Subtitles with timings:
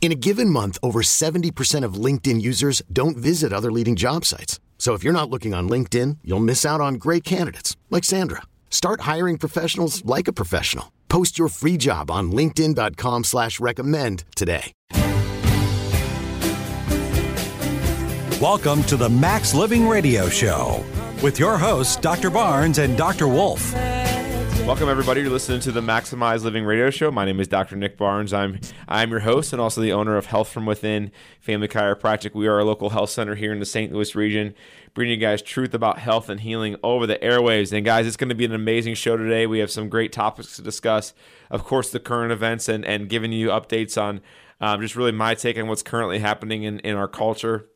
[0.00, 4.58] In a given month, over 70% of LinkedIn users don't visit other leading job sites.
[4.78, 8.42] So if you're not looking on LinkedIn, you'll miss out on great candidates like Sandra.
[8.70, 10.92] Start hiring professionals like a professional.
[11.10, 14.72] Post your free job on LinkedIn.com slash recommend today.
[18.40, 20.84] Welcome to the Max Living Radio Show
[21.24, 22.30] with your hosts, Dr.
[22.30, 23.26] Barnes and Dr.
[23.26, 23.74] Wolf.
[24.68, 25.22] Welcome everybody.
[25.22, 27.10] You're listening to the Maximize Living Radio Show.
[27.10, 27.74] My name is Dr.
[27.74, 28.34] Nick Barnes.
[28.34, 32.34] I'm I'm your host and also the owner of Health from Within Family Chiropractic.
[32.34, 33.90] We are a local health center here in the St.
[33.90, 34.54] Louis region,
[34.92, 37.72] bringing you guys truth about health and healing over the airwaves.
[37.72, 39.46] And guys, it's going to be an amazing show today.
[39.46, 41.14] We have some great topics to discuss.
[41.50, 44.20] Of course, the current events and and giving you updates on
[44.60, 47.70] um, just really my take on what's currently happening in in our culture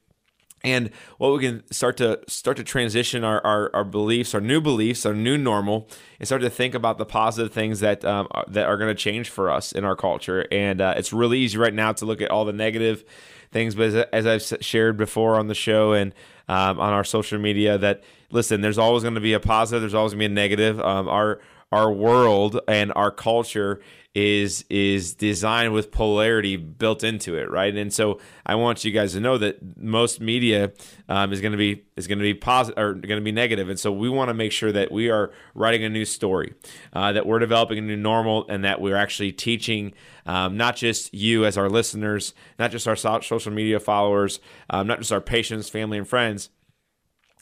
[0.64, 4.60] and what we can start to start to transition our, our, our, beliefs, our new
[4.60, 5.88] beliefs, our new normal,
[6.18, 9.28] and start to think about the positive things that um, that are going to change
[9.28, 10.46] for us in our culture.
[10.52, 13.04] And uh, it's really easy right now to look at all the negative
[13.50, 16.14] things, but as, as I've shared before on the show and
[16.48, 19.94] um, on our social media, that listen, there's always going to be a positive, there's
[19.94, 20.80] always going to be a negative.
[20.80, 23.80] Um, our our world and our culture
[24.14, 27.74] is is designed with polarity built into it, right?
[27.74, 30.72] And so I want you guys to know that most media
[31.08, 33.70] um, is going to be is going to be positive or going to be negative,
[33.70, 36.54] and so we want to make sure that we are writing a new story,
[36.92, 39.94] uh, that we're developing a new normal, and that we're actually teaching
[40.26, 44.98] um, not just you as our listeners, not just our social media followers, um, not
[44.98, 46.50] just our patients, family, and friends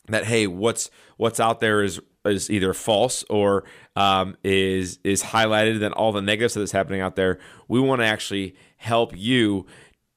[0.09, 3.65] that hey what's what's out there is is either false or
[3.97, 7.39] um, is is highlighted than all the negatives that's happening out there.
[7.69, 9.67] We want to actually help you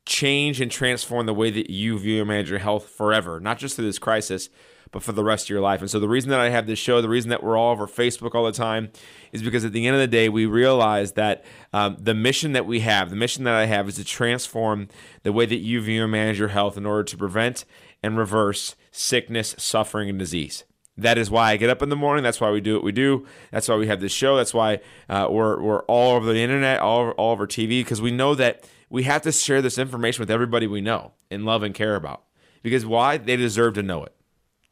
[0.05, 3.75] change and transform the way that you view and manage your health forever, not just
[3.75, 4.49] through this crisis,
[4.91, 5.79] but for the rest of your life.
[5.79, 7.87] And so the reason that I have this show, the reason that we're all over
[7.87, 8.91] Facebook all the time,
[9.31, 12.65] is because at the end of the day, we realize that um, the mission that
[12.65, 14.89] we have, the mission that I have, is to transform
[15.23, 17.65] the way that you view and manage your health in order to prevent
[18.03, 20.65] and reverse sickness, suffering, and disease.
[20.95, 22.23] That is why I get up in the morning.
[22.23, 23.25] That's why we do what we do.
[23.51, 24.37] That's why we have this show.
[24.37, 28.01] That's why uh, we're, we're all over the internet, all over, all over TV, because
[28.01, 31.63] we know that we have to share this information with everybody we know and love
[31.63, 32.23] and care about.
[32.61, 33.17] Because why?
[33.17, 34.13] They deserve to know it.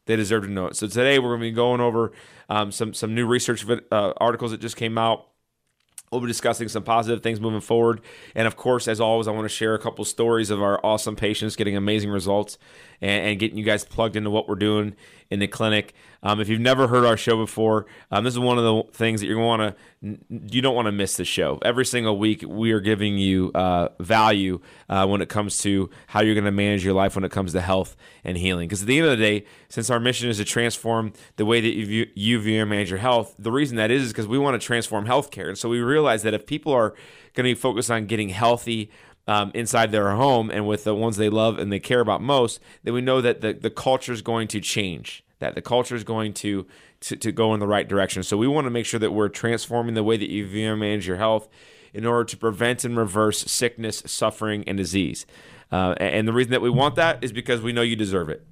[0.06, 0.76] They deserve to know it.
[0.76, 2.12] So today we're going to be going over
[2.50, 5.28] um, some some new research uh, articles that just came out
[6.12, 8.02] We'll be discussing some positive things moving forward.
[8.36, 11.16] And of course, as always, I want to share a couple stories of our awesome
[11.16, 12.58] patients getting amazing results
[13.00, 14.98] and, and getting you guys plugged into what we're doing
[15.32, 15.94] in the clinic.
[16.22, 19.22] Um, if you've never heard our show before, um, this is one of the things
[19.22, 21.60] that you're going to want to you don't want to miss the show.
[21.62, 24.60] Every single week, we are giving you uh, value
[24.90, 27.54] uh, when it comes to how you're going to manage your life when it comes
[27.54, 28.68] to health and healing.
[28.68, 31.62] Because at the end of the day, since our mission is to transform the way
[31.62, 34.28] that you view, you view and manage your health, the reason that is is because
[34.28, 35.48] we want to transform healthcare.
[35.48, 36.90] And so we realize that if people are
[37.36, 38.90] going to be focused on getting healthy,
[39.28, 42.60] um, inside their home and with the ones they love and they care about most,
[42.84, 46.04] then we know that the, the culture is going to change, that the culture is
[46.04, 46.66] going to,
[47.02, 48.24] to, to go in the right direction.
[48.24, 50.80] So we want to make sure that we're transforming the way that you view and
[50.80, 51.48] manage your health
[51.94, 55.26] in order to prevent and reverse sickness, suffering, and disease.
[55.72, 58.46] Uh, and the reason that we want that is because we know you deserve it.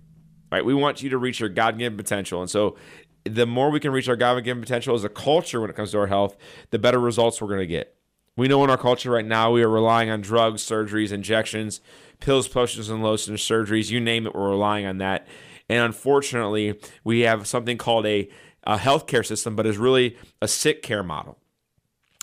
[0.51, 0.65] Right?
[0.65, 2.41] We want you to reach your God given potential.
[2.41, 2.75] And so
[3.23, 5.91] the more we can reach our God given potential as a culture when it comes
[5.91, 6.37] to our health,
[6.71, 7.95] the better results we're going to get.
[8.39, 11.81] We know in our culture right now we are relying on drugs, surgeries, injections,
[12.21, 15.27] pills, potions, and lotions, surgeries, you name it, we're relying on that.
[15.67, 18.29] And unfortunately, we have something called a,
[18.63, 21.37] a healthcare system, but is really a sick care model.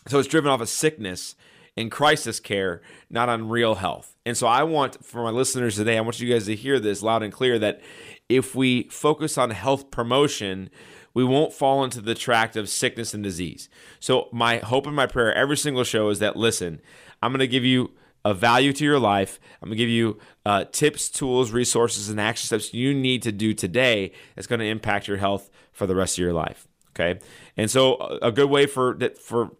[0.09, 1.35] So it's driven off of sickness
[1.77, 2.81] and crisis care,
[3.11, 4.17] not on real health.
[4.25, 7.03] And so I want, for my listeners today, I want you guys to hear this
[7.03, 7.83] loud and clear that
[8.31, 10.71] if we focus on health promotion,
[11.17, 13.71] we won't fall into the tract of sickness and disease.
[14.01, 16.79] So, my hope and my prayer every single show is that listen,
[17.23, 17.93] I'm going to give you
[18.23, 19.41] a value to your life.
[19.63, 23.33] I'm going to give you uh, tips, tools, resources, and action steps you need to
[23.33, 26.69] do today that's going to impact your health for the rest of your life.
[26.91, 27.19] Okay.
[27.57, 29.53] And so, a good way for for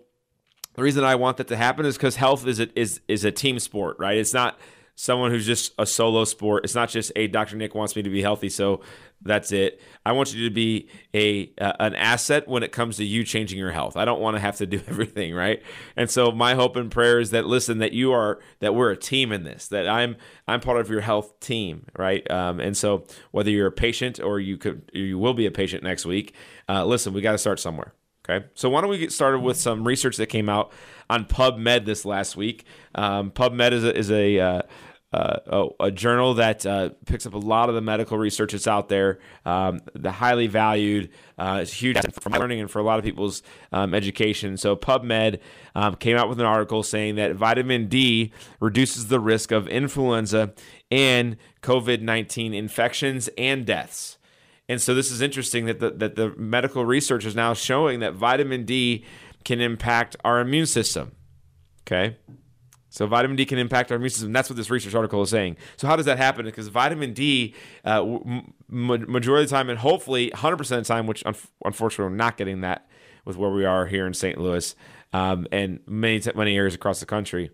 [0.74, 3.32] the reason I want that to happen is because health is a, is is a
[3.32, 4.18] team sport, right?
[4.18, 4.60] It's not
[4.95, 6.63] someone who's just a solo sport.
[6.63, 7.56] It's not just, hey, Dr.
[7.56, 8.81] Nick wants me to be healthy, so
[9.25, 9.81] that's it.
[10.06, 13.57] I want you to be a uh, an asset when it comes to you changing
[13.57, 13.95] your health.
[13.95, 15.62] I don't want to have to do everything, right?
[15.95, 18.98] And so my hope and prayer is that listen that you are that we're a
[18.98, 19.68] team in this.
[19.69, 20.18] That I'm
[20.48, 22.30] I'm part of your health team, right?
[22.30, 25.84] Um, and so whether you're a patient or you could you will be a patient
[25.84, 26.34] next week,
[26.68, 27.94] uh, listen, we got to start somewhere.
[28.30, 30.72] Okay, so why don't we get started with some research that came out
[31.10, 32.66] on PubMed this last week?
[32.96, 34.62] Um, PubMed is a, is a uh,
[35.14, 38.66] uh, a, a, journal that uh, picks up a lot of the medical research that's
[38.66, 41.08] out there, um, the highly valued.
[41.38, 44.58] Uh, it's huge for learning and for a lot of people's um, education.
[44.58, 45.40] So PubMed
[45.76, 50.54] um, came out with an article saying that vitamin D reduces the risk of influenza
[50.90, 54.18] and COVID nineteen infections and deaths.
[54.68, 58.14] And so this is interesting that the, that the medical research is now showing that
[58.14, 59.06] vitamin D
[59.44, 61.13] can impact our immune system.
[61.81, 62.18] Okay.
[62.90, 64.31] So vitamin D can impact our immune system.
[64.34, 65.57] That's what this research article is saying.
[65.78, 66.45] So how does that happen?
[66.45, 68.19] Because vitamin D, uh,
[68.68, 72.62] majority of the time, and hopefully 100% of the time, which unfortunately we're not getting
[72.62, 72.88] that
[73.25, 74.38] with where we are here in St.
[74.38, 74.75] Louis
[75.12, 77.50] um, and many many areas across the country,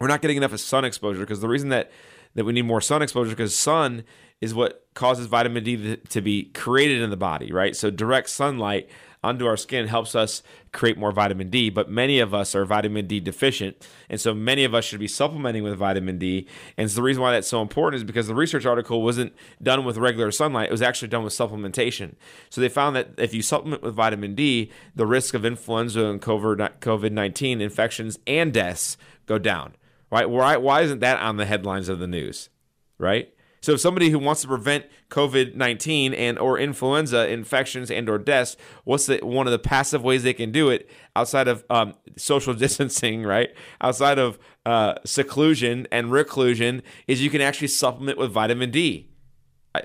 [0.00, 1.20] we're not getting enough of sun exposure.
[1.20, 1.92] Because the reason that
[2.34, 4.04] that we need more sun exposure because sun
[4.40, 7.74] is what causes vitamin D to be created in the body, right?
[7.74, 8.88] So direct sunlight
[9.24, 10.42] onto our skin helps us
[10.72, 13.88] create more vitamin D, but many of us are vitamin D deficient.
[14.10, 16.46] And so many of us should be supplementing with vitamin D.
[16.76, 19.32] And so the reason why that's so important is because the research article wasn't
[19.62, 22.14] done with regular sunlight, it was actually done with supplementation.
[22.50, 26.20] So they found that if you supplement with vitamin D, the risk of influenza and
[26.20, 29.74] COVID 19 infections and deaths go down.
[30.14, 30.30] Right?
[30.30, 32.48] Why, why isn't that on the headlines of the news?
[32.98, 33.34] Right?
[33.60, 38.56] So if somebody who wants to prevent COVID-19 and or influenza infections and or deaths,
[38.84, 42.54] what's the one of the passive ways they can do it outside of um, social
[42.64, 43.52] distancing, right?
[43.80, 49.10] Outside of uh, seclusion and reclusion is you can actually supplement with vitamin D.
[49.74, 49.82] I,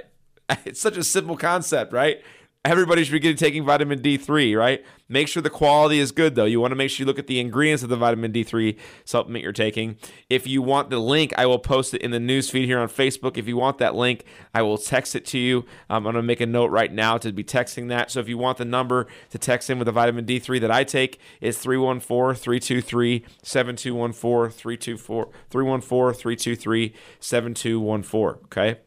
[0.66, 2.22] it's such a simple concept, right?
[2.66, 4.84] Everybody should be getting taking vitamin D3, right?
[5.08, 6.46] Make sure the quality is good, though.
[6.46, 9.44] You want to make sure you look at the ingredients of the vitamin D3 supplement
[9.44, 9.98] you're taking.
[10.30, 12.90] If you want the link, I will post it in the news feed here on
[12.90, 13.38] Facebook.
[13.38, 15.60] If you want that link, I will text it to you.
[15.90, 18.12] Um, I'm going to make a note right now to be texting that.
[18.12, 20.84] So if you want the number to text in with the vitamin D3 that I
[20.84, 24.52] take, it's 314 323 7214
[25.50, 28.44] 314 323 7214.
[28.46, 28.80] Okay.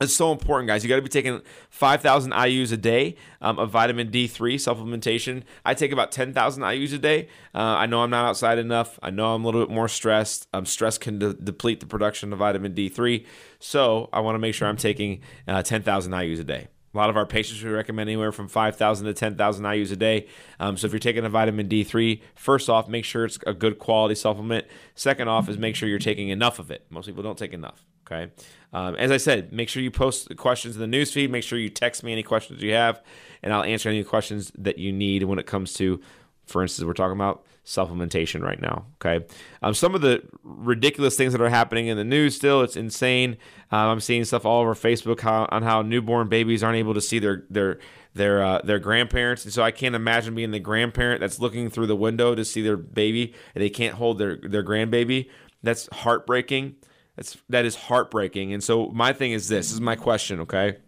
[0.00, 0.84] It's so important, guys.
[0.84, 1.40] You got to be taking
[1.70, 5.42] 5,000 IU's a day um, of vitamin D3 supplementation.
[5.64, 7.28] I take about 10,000 IU's a day.
[7.54, 8.98] Uh, I know I'm not outside enough.
[9.02, 10.48] I know I'm a little bit more stressed.
[10.52, 13.24] Um, stress can de- deplete the production of vitamin D3.
[13.58, 16.68] So I want to make sure I'm taking uh, 10,000 IU's a day.
[16.96, 20.26] A lot of our patients we recommend anywhere from 5,000 to 10,000 IU's a day.
[20.58, 23.78] Um, so if you're taking a vitamin D3, first off, make sure it's a good
[23.78, 24.66] quality supplement.
[24.94, 26.86] Second off, is make sure you're taking enough of it.
[26.88, 27.84] Most people don't take enough.
[28.06, 28.32] Okay.
[28.72, 31.28] Um, as I said, make sure you post questions in the newsfeed.
[31.28, 33.02] Make sure you text me any questions you have,
[33.42, 36.00] and I'll answer any questions that you need when it comes to,
[36.46, 38.86] for instance, we're talking about supplementation right now.
[38.94, 39.26] Okay.
[39.60, 43.36] Um, some of the ridiculous things that are happening in the news still, it's insane.
[43.72, 47.00] Um, I'm seeing stuff all over Facebook how, on how newborn babies aren't able to
[47.00, 47.78] see their their
[48.14, 51.88] their uh, their grandparents, and so I can't imagine being the grandparent that's looking through
[51.88, 55.28] the window to see their baby and they can't hold their their grandbaby.
[55.62, 56.76] That's heartbreaking.
[57.16, 58.54] That's that is heartbreaking.
[58.54, 60.78] And so my thing is this, this is my question, okay?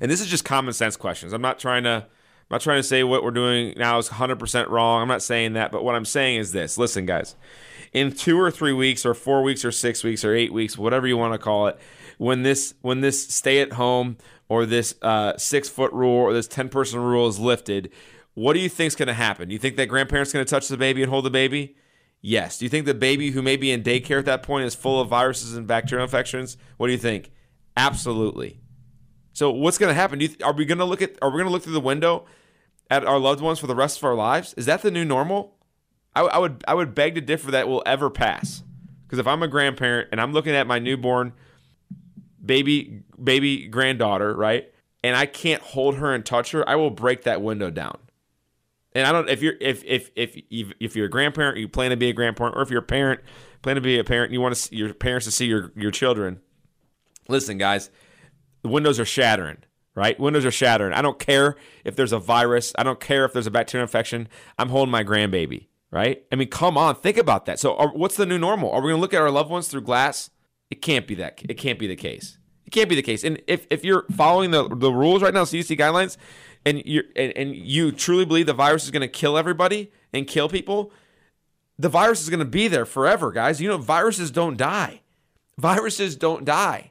[0.00, 1.32] And this is just common sense questions.
[1.32, 2.06] I'm not trying to
[2.48, 5.02] I'm not trying to say what we're doing now is 100% wrong.
[5.02, 6.78] I'm not saying that, but what I'm saying is this.
[6.78, 7.34] Listen, guys.
[7.92, 11.08] In 2 or 3 weeks or 4 weeks or 6 weeks or 8 weeks, whatever
[11.08, 11.76] you want to call it,
[12.18, 14.16] when this when this stay at home
[14.48, 17.90] or this uh, 6 foot rule or this 10 person rule is lifted,
[18.34, 19.48] what do you think is going to happen?
[19.48, 21.74] Do you think that grandparents going to touch the baby and hold the baby?
[22.20, 22.58] Yes.
[22.58, 25.00] Do you think the baby who may be in daycare at that point is full
[25.00, 26.56] of viruses and bacterial infections?
[26.76, 27.32] What do you think?
[27.76, 28.60] Absolutely.
[29.36, 30.20] So what's going to happen?
[30.42, 31.16] Are we going to look at?
[31.20, 32.24] Are we going to look through the window
[32.90, 34.54] at our loved ones for the rest of our lives?
[34.54, 35.56] Is that the new normal?
[36.14, 38.62] I, I would I would beg to differ that will ever pass.
[39.04, 41.34] Because if I'm a grandparent and I'm looking at my newborn
[42.44, 44.72] baby baby granddaughter, right?
[45.06, 47.98] and I can't hold her and touch her, I will break that window down.
[48.92, 51.96] And I don't if you're if if if if you're a grandparent, you plan to
[51.96, 53.20] be a grandparent, or if you're a parent,
[53.62, 55.70] plan to be a parent, and you want to see your parents to see your
[55.76, 56.40] your children.
[57.28, 57.90] Listen, guys,
[58.66, 59.58] the windows are shattering,
[59.94, 60.18] right?
[60.18, 60.92] Windows are shattering.
[60.92, 61.54] I don't care
[61.84, 62.72] if there's a virus.
[62.76, 64.26] I don't care if there's a bacterial infection.
[64.58, 66.24] I'm holding my grandbaby, right?
[66.32, 67.60] I mean, come on, think about that.
[67.60, 68.72] So, are, what's the new normal?
[68.72, 70.30] Are we going to look at our loved ones through glass?
[70.68, 71.40] It can't be that.
[71.48, 72.38] It can't be the case.
[72.66, 73.22] It can't be the case.
[73.22, 76.16] And if, if you're following the, the rules right now, CDC guidelines,
[76.64, 80.26] and you and, and you truly believe the virus is going to kill everybody and
[80.26, 80.90] kill people,
[81.78, 83.60] the virus is going to be there forever, guys.
[83.60, 85.02] You know, viruses don't die.
[85.56, 86.90] Viruses don't die.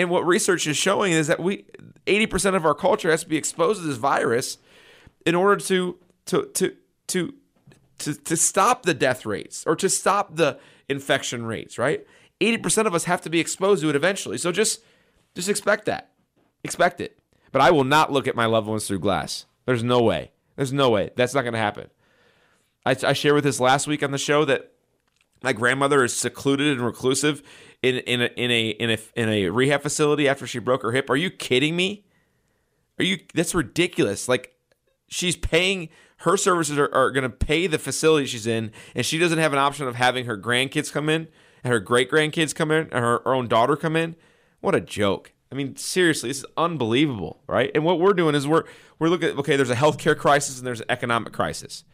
[0.00, 1.66] And what research is showing is that we
[2.06, 4.56] 80% of our culture has to be exposed to this virus
[5.26, 6.74] in order to to to
[7.08, 7.34] to
[7.98, 12.06] to, to stop the death rates or to stop the infection rates, right?
[12.40, 14.38] 80% of us have to be exposed to it eventually.
[14.38, 14.80] So just
[15.34, 16.12] just expect that.
[16.64, 17.18] Expect it.
[17.52, 19.44] But I will not look at my loved ones through glass.
[19.66, 20.30] There's no way.
[20.56, 21.10] There's no way.
[21.14, 21.90] That's not going to happen.
[22.86, 24.72] I, I shared with this last week on the show that
[25.42, 27.42] my grandmother is secluded and reclusive
[27.82, 30.92] in in a, in a in a in a rehab facility after she broke her
[30.92, 31.10] hip.
[31.10, 32.04] Are you kidding me?
[32.98, 33.18] Are you?
[33.34, 34.28] That's ridiculous.
[34.28, 34.54] Like
[35.08, 39.18] she's paying her services are, are going to pay the facility she's in, and she
[39.18, 41.28] doesn't have an option of having her grandkids come in
[41.64, 44.16] and her great grandkids come in and her, her own daughter come in.
[44.60, 45.32] What a joke!
[45.50, 47.70] I mean, seriously, this is unbelievable, right?
[47.74, 48.64] And what we're doing is we're
[48.98, 51.84] we're looking at okay, there's a healthcare crisis and there's an economic crisis,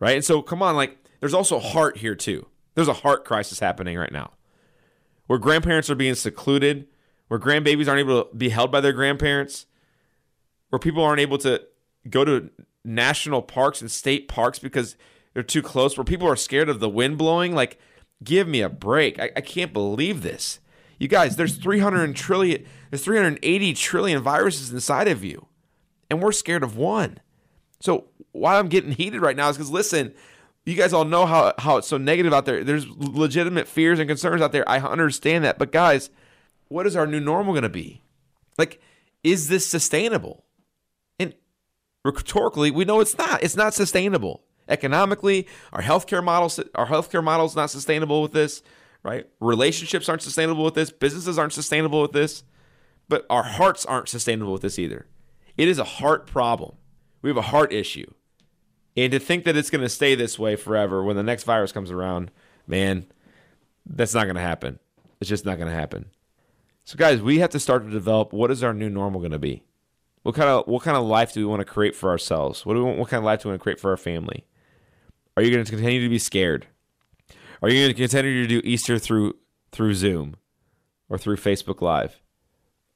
[0.00, 0.16] right?
[0.16, 2.46] And so come on, like there's also heart here too.
[2.74, 4.32] There's a heart crisis happening right now,
[5.26, 6.86] where grandparents are being secluded,
[7.28, 9.66] where grandbabies aren't able to be held by their grandparents,
[10.70, 11.62] where people aren't able to
[12.08, 12.50] go to
[12.84, 14.96] national parks and state parks because
[15.34, 17.54] they're too close, where people are scared of the wind blowing.
[17.54, 17.78] Like,
[18.22, 19.18] give me a break.
[19.18, 20.60] I, I can't believe this.
[20.98, 25.46] You guys, there's 300 trillion, there's 380 trillion viruses inside of you,
[26.08, 27.20] and we're scared of one.
[27.80, 30.14] So why I'm getting heated right now is because listen,
[30.66, 32.64] you guys all know how how it's so negative out there.
[32.64, 34.68] There's legitimate fears and concerns out there.
[34.68, 36.10] I understand that, but guys,
[36.68, 38.02] what is our new normal going to be?
[38.58, 38.80] Like,
[39.22, 40.44] is this sustainable?
[41.18, 41.34] And
[42.04, 43.42] rhetorically, we know it's not.
[43.42, 45.46] It's not sustainable economically.
[45.72, 48.62] Our healthcare models, our healthcare model is not sustainable with this
[49.06, 49.24] right?
[49.40, 52.42] Relationships aren't sustainable with this, businesses aren't sustainable with this,
[53.08, 55.06] but our hearts aren't sustainable with this either.
[55.56, 56.74] It is a heart problem.
[57.22, 58.12] We have a heart issue.
[58.96, 61.72] And to think that it's going to stay this way forever when the next virus
[61.72, 62.30] comes around,
[62.66, 63.06] man,
[63.84, 64.78] that's not going to happen.
[65.20, 66.06] It's just not going to happen.
[66.84, 69.38] So guys, we have to start to develop what is our new normal going to
[69.38, 69.64] be?
[70.22, 72.66] What kind of what kind of life do we want to create for ourselves?
[72.66, 73.96] What do we want, what kind of life do we want to create for our
[73.96, 74.44] family?
[75.36, 76.66] Are you going to continue to be scared?
[77.62, 79.34] Are you going to continue to do Easter through
[79.72, 80.36] through Zoom,
[81.08, 82.22] or through Facebook Live,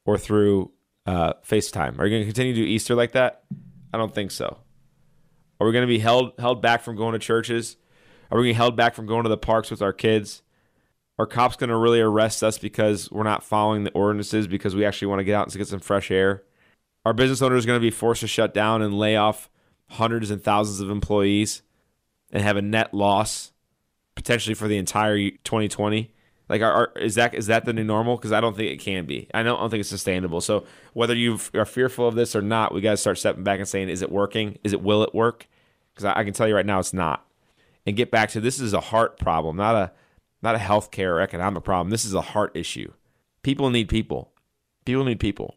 [0.04, 0.72] or through
[1.06, 1.98] uh, FaceTime?
[1.98, 3.44] Are you going to continue to do Easter like that?
[3.92, 4.58] I don't think so.
[5.60, 7.76] Are we going to be held held back from going to churches?
[8.30, 10.42] Are we going to be held back from going to the parks with our kids?
[11.18, 14.86] Are cops going to really arrest us because we're not following the ordinances because we
[14.86, 16.44] actually want to get out and get some fresh air?
[17.04, 19.50] Are business owners going to be forced to shut down and lay off
[19.90, 21.60] hundreds and thousands of employees
[22.30, 23.52] and have a net loss
[24.14, 26.10] potentially for the entire 2020?
[26.48, 28.16] Like, are, are, is that is that the new normal?
[28.16, 29.28] Because I don't think it can be.
[29.34, 30.40] I don't, I don't think it's sustainable.
[30.40, 30.64] So
[30.94, 33.68] whether you are fearful of this or not, we got to start stepping back and
[33.68, 34.58] saying, is it working?
[34.64, 35.46] Is it will it work?
[36.00, 37.26] Because I, I, can tell you right now, it's not.
[37.86, 39.92] And get back to this is a heart problem, not a
[40.42, 41.90] not a healthcare or economic problem.
[41.90, 42.92] This is a heart issue.
[43.42, 44.32] People need people.
[44.86, 45.56] People need people.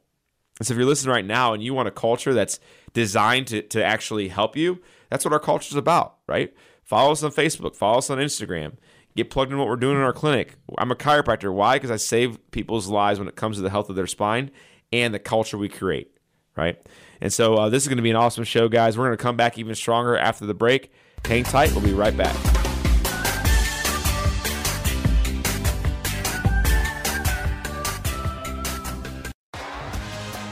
[0.59, 2.59] And so if you're listening right now and you want a culture that's
[2.91, 6.53] designed to, to actually help you, that's what our culture is about, right?
[6.83, 7.75] Follow us on Facebook.
[7.75, 8.73] Follow us on Instagram.
[9.15, 10.55] Get plugged in what we're doing in our clinic.
[10.77, 11.53] I'm a chiropractor.
[11.53, 11.77] Why?
[11.77, 14.51] Because I save people's lives when it comes to the health of their spine
[14.91, 16.17] and the culture we create,
[16.55, 16.77] right?
[17.21, 18.97] And so uh, this is going to be an awesome show, guys.
[18.97, 20.91] We're going to come back even stronger after the break.
[21.25, 21.71] Hang tight.
[21.71, 22.35] We'll be right back.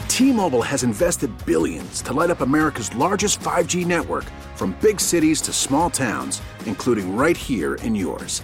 [0.07, 5.51] T-Mobile has invested billions to light up America's largest 5G network from big cities to
[5.51, 8.43] small towns, including right here in yours.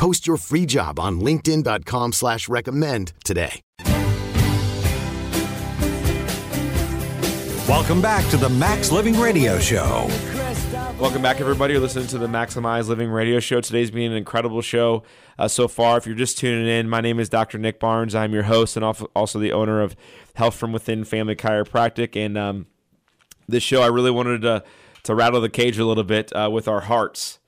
[0.00, 3.60] Post your free job on LinkedIn.com slash recommend today.
[7.68, 10.08] Welcome back to the Max Living Radio Show.
[10.98, 11.74] Welcome back, everybody.
[11.74, 13.60] You're listening to the Maximize Living Radio Show.
[13.60, 15.02] Today's been an incredible show
[15.38, 15.98] uh, so far.
[15.98, 17.58] If you're just tuning in, my name is Dr.
[17.58, 18.14] Nick Barnes.
[18.14, 19.94] I'm your host and also the owner of
[20.32, 22.16] Health from Within Family Chiropractic.
[22.16, 22.68] And um,
[23.46, 24.64] this show, I really wanted to
[25.02, 27.39] to rattle the cage a little bit uh, with our hearts.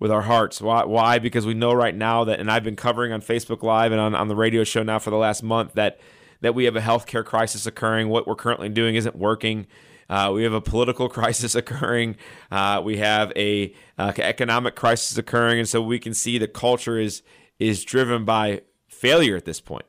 [0.00, 0.60] With our hearts.
[0.60, 0.84] Why?
[0.84, 1.18] Why?
[1.18, 4.14] Because we know right now that, and I've been covering on Facebook Live and on,
[4.14, 5.98] on the radio show now for the last month that
[6.40, 8.08] that we have a healthcare crisis occurring.
[8.08, 9.66] What we're currently doing isn't working.
[10.08, 12.16] Uh, we have a political crisis occurring.
[12.50, 16.98] Uh, we have a uh, economic crisis occurring, and so we can see the culture
[16.98, 17.22] is
[17.58, 19.86] is driven by failure at this point,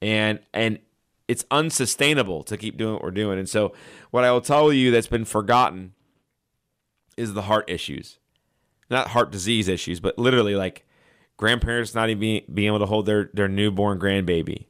[0.00, 0.78] and and
[1.28, 3.38] it's unsustainable to keep doing what we're doing.
[3.38, 3.72] And so,
[4.10, 5.94] what I will tell you that's been forgotten
[7.16, 8.18] is the heart issues,
[8.92, 10.86] not heart disease issues, but literally like
[11.36, 14.66] grandparents not even being, able to hold their their newborn grandbaby,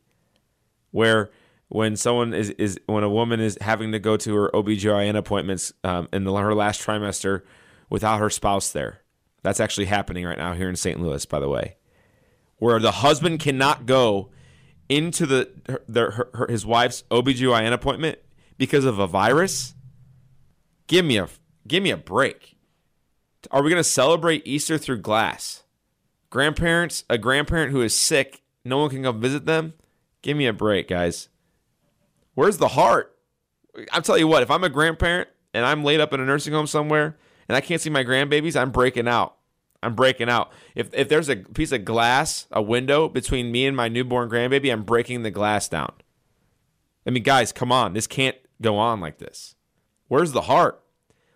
[0.91, 1.31] where
[1.69, 5.73] when someone is, is when a woman is having to go to her OBGYN appointments
[5.85, 7.43] um, in the, her last trimester
[7.89, 9.01] without her spouse there.
[9.43, 11.01] That's actually happening right now here in St.
[11.01, 11.77] Louis, by the way,
[12.59, 14.31] where the husband cannot go
[14.89, 15.51] into the,
[15.89, 18.19] the her, her, his wife's OBGYN appointment
[18.59, 19.75] because of a virus.
[20.87, 21.29] Give me a
[21.67, 22.52] give me a break.
[23.51, 25.65] Are we going to celebrate Easter through glass?
[26.31, 29.75] Grandparents, a grandparent who is sick, no one can come visit them.
[30.23, 31.29] Give me a break, guys.
[32.35, 33.17] Where's the heart?
[33.91, 36.53] I'll tell you what, if I'm a grandparent and I'm laid up in a nursing
[36.53, 37.19] home somewhere
[37.49, 39.37] and I can't see my grandbabies, I'm breaking out.
[39.83, 40.53] I'm breaking out.
[40.77, 44.73] If if there's a piece of glass, a window between me and my newborn grandbaby,
[44.73, 45.93] I'm breaking the glass down.
[47.05, 47.93] I mean, guys, come on.
[47.93, 49.57] This can't go on like this.
[50.07, 50.83] Where's the heart?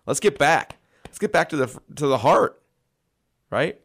[0.06, 0.75] Let's get back.
[1.16, 2.61] Let's get back to the to the heart.
[3.49, 3.81] Right?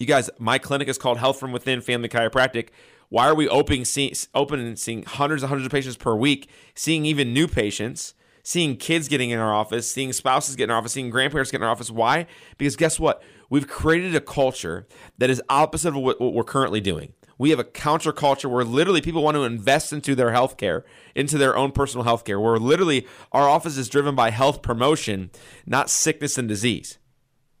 [0.00, 2.70] You guys, my clinic is called Health from Within Family Chiropractic.
[3.10, 6.50] Why are we opening, see, open and seeing hundreds and hundreds of patients per week,
[6.74, 10.78] seeing even new patients, seeing kids getting in our office, seeing spouses get in our
[10.78, 11.92] office, seeing grandparents get in our office?
[11.92, 12.26] Why?
[12.58, 13.22] Because guess what?
[13.48, 17.12] We've created a culture that is opposite of what, what we're currently doing.
[17.38, 20.82] We have a counterculture where literally people want to invest into their healthcare,
[21.14, 25.30] into their own personal healthcare, where literally our office is driven by health promotion,
[25.66, 26.98] not sickness and disease.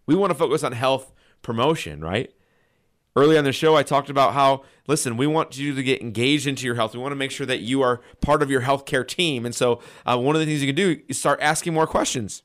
[0.06, 2.32] We want to focus on health promotion, right?
[3.16, 6.48] Early on the show, I talked about how, listen, we want you to get engaged
[6.48, 6.94] into your health.
[6.94, 9.46] We want to make sure that you are part of your healthcare team.
[9.46, 12.42] And so, uh, one of the things you can do is start asking more questions,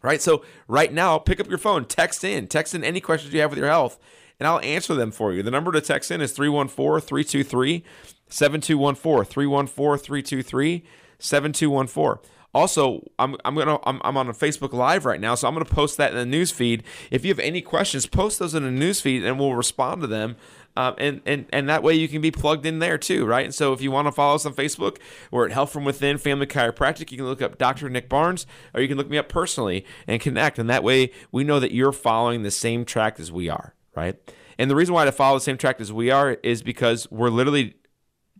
[0.00, 0.22] right?
[0.22, 3.50] So, right now, pick up your phone, text in, text in any questions you have
[3.50, 3.98] with your health,
[4.38, 5.42] and I'll answer them for you.
[5.42, 7.84] The number to text in is 314 323
[8.28, 9.24] 7214.
[9.24, 10.84] 314 323
[11.18, 12.30] 7214.
[12.54, 15.64] Also, I'm I'm gonna I'm, I'm on a Facebook Live right now, so I'm gonna
[15.64, 16.82] post that in the news feed.
[17.10, 20.06] If you have any questions, post those in the news feed, and we'll respond to
[20.06, 20.36] them.
[20.76, 23.44] Um, and, and and that way you can be plugged in there too, right?
[23.44, 24.98] And so if you want to follow us on Facebook,
[25.30, 27.10] we're at Health from Within Family Chiropractic.
[27.10, 27.88] You can look up Dr.
[27.88, 30.58] Nick Barnes, or you can look me up personally and connect.
[30.58, 34.16] And that way we know that you're following the same track as we are, right?
[34.58, 37.30] And the reason why to follow the same track as we are is because we're
[37.30, 37.74] literally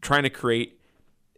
[0.01, 0.81] trying to create,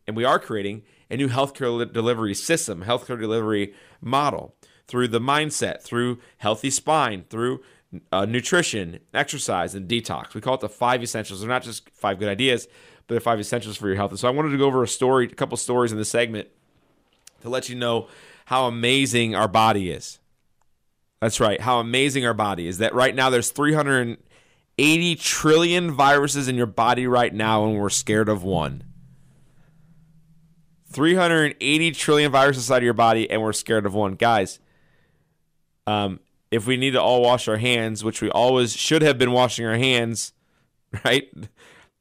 [0.06, 4.54] and we are creating a new healthcare delivery system, healthcare delivery model
[4.86, 7.62] through the mindset, through healthy spine, through
[8.12, 10.34] uh, nutrition, exercise, and detox.
[10.34, 11.40] We call it the five essentials.
[11.40, 12.66] They're not just five good ideas,
[13.06, 14.10] but they're five essentials for your health.
[14.10, 16.48] And so I wanted to go over a story, a couple stories in this segment
[17.42, 18.08] to let you know
[18.46, 20.18] how amazing our body is.
[21.24, 22.76] That's right, how amazing our body is.
[22.76, 28.28] That right now there's 380 trillion viruses in your body right now, and we're scared
[28.28, 28.84] of one.
[30.90, 34.16] 380 trillion viruses inside of your body, and we're scared of one.
[34.16, 34.60] Guys,
[35.86, 39.32] um, if we need to all wash our hands, which we always should have been
[39.32, 40.34] washing our hands,
[41.06, 41.32] right?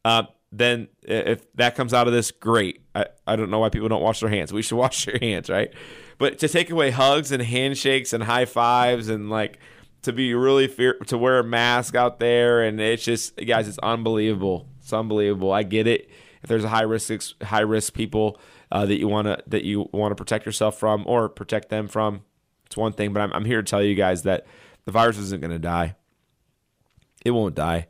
[0.03, 0.23] Uh,
[0.55, 2.81] then if that comes out of this, great.
[2.93, 4.53] I, I don't know why people don't wash their hands.
[4.53, 5.73] We should wash their hands, right?
[6.19, 9.59] But to take away hugs and handshakes and high fives and like
[10.03, 13.79] to be really fear to wear a mask out there and it's just guys, it's
[13.79, 14.67] unbelievable.
[14.79, 15.51] It's unbelievable.
[15.51, 16.09] I get it.
[16.43, 17.11] If there's a high risk
[17.41, 18.39] high risk people
[18.71, 21.87] uh, that you want to that you want to protect yourself from or protect them
[21.87, 22.21] from.
[22.65, 24.45] It's one thing, but I'm, I'm here to tell you guys that
[24.85, 25.95] the virus isn't to die.
[27.25, 27.87] It won't die.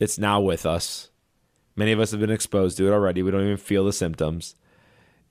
[0.00, 1.09] It's now with us.
[1.80, 3.22] Many of us have been exposed to it already.
[3.22, 4.54] We don't even feel the symptoms.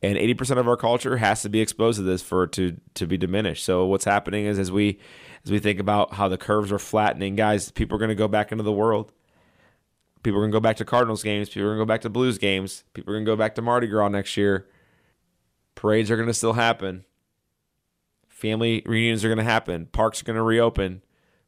[0.02, 3.06] And 80% of our culture has to be exposed to this for it to, to
[3.06, 3.64] be diminished.
[3.64, 5.00] So what's happening is as we
[5.46, 8.28] as we think about how the curves are flattening, guys, people are going to go
[8.28, 9.14] back into the world
[10.22, 11.50] People are going to go back to Cardinals games.
[11.50, 12.84] People are going to go back to Blues games.
[12.94, 14.68] People are going to go back to Mardi Gras next year.
[15.76, 17.06] Parades are going to still happen.
[18.28, 19.86] Family reunions are going to happen.
[19.86, 21.04] Parks are going to reopen.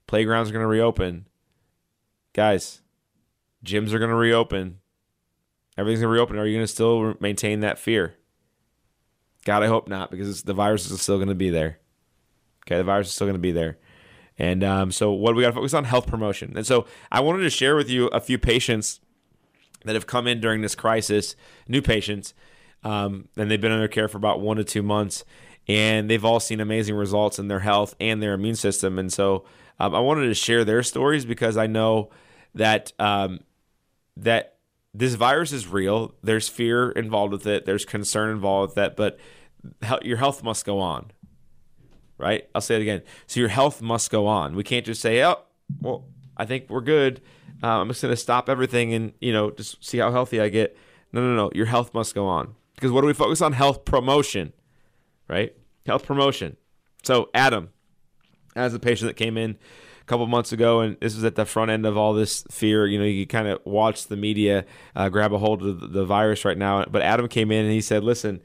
[0.08, 1.28] Playgrounds are going to reopen.
[2.34, 2.82] Guys,
[3.64, 4.80] gyms are going to reopen.
[5.82, 6.38] Everything's to reopen.
[6.38, 8.16] Are you to still maintain that fear?
[9.46, 11.80] God, I hope not, because the virus is still to be there.
[12.66, 13.80] Okay, the virus is still to be there.
[14.38, 15.84] And um, so, what we got to focus on?
[15.84, 16.54] Health promotion.
[16.56, 19.00] And so, I wanted to share with you a few patients
[19.84, 21.36] that have come in during this crisis,
[21.68, 22.34] new patients,
[22.84, 25.26] um, and they've been under care for about one to two months,
[25.68, 29.00] and they've all seen amazing results in their health and their immune system.
[29.00, 29.46] And so,
[29.80, 32.12] um, I wanted to share their stories because I know
[32.54, 33.40] that um,
[34.18, 34.58] that
[34.94, 36.16] this virus is real.
[36.22, 37.66] There's fear involved with it.
[37.66, 39.20] There's concern involved with that, but
[40.04, 41.12] your health must go on.
[42.18, 42.48] Right?
[42.54, 43.02] I'll say it again.
[43.26, 44.56] So your health must go on.
[44.56, 45.40] We can't just say, "Oh,
[45.80, 46.06] well,
[46.38, 47.22] I think we're good.
[47.64, 50.50] Uh, I'm just going to stop everything and you know just see how healthy I
[50.50, 50.78] get."
[51.14, 51.52] No, no, no.
[51.56, 53.54] Your health must go on because what do we focus on?
[53.54, 54.54] Health promotion,
[55.28, 55.56] right?
[55.86, 56.58] Health promotion.
[57.04, 57.70] So Adam,
[58.56, 59.58] as a patient that came in
[60.12, 62.86] couple months ago, and this was at the front end of all this fear.
[62.86, 66.44] You know, you kind of watch the media uh, grab a hold of the virus
[66.44, 66.84] right now.
[66.84, 68.42] But Adam came in and he said, "Listen,"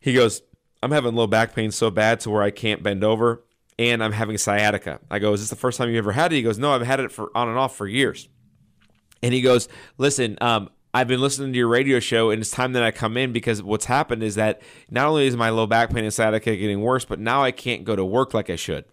[0.00, 0.40] he goes,
[0.82, 3.44] "I'm having low back pain so bad to where I can't bend over,
[3.78, 6.36] and I'm having sciatica." I go, "Is this the first time you ever had it?"
[6.36, 8.30] He goes, "No, I've had it for on and off for years."
[9.22, 9.68] And he goes,
[9.98, 13.18] "Listen, um, I've been listening to your radio show, and it's time that I come
[13.18, 16.56] in because what's happened is that not only is my low back pain and sciatica
[16.56, 18.86] getting worse, but now I can't go to work like I should."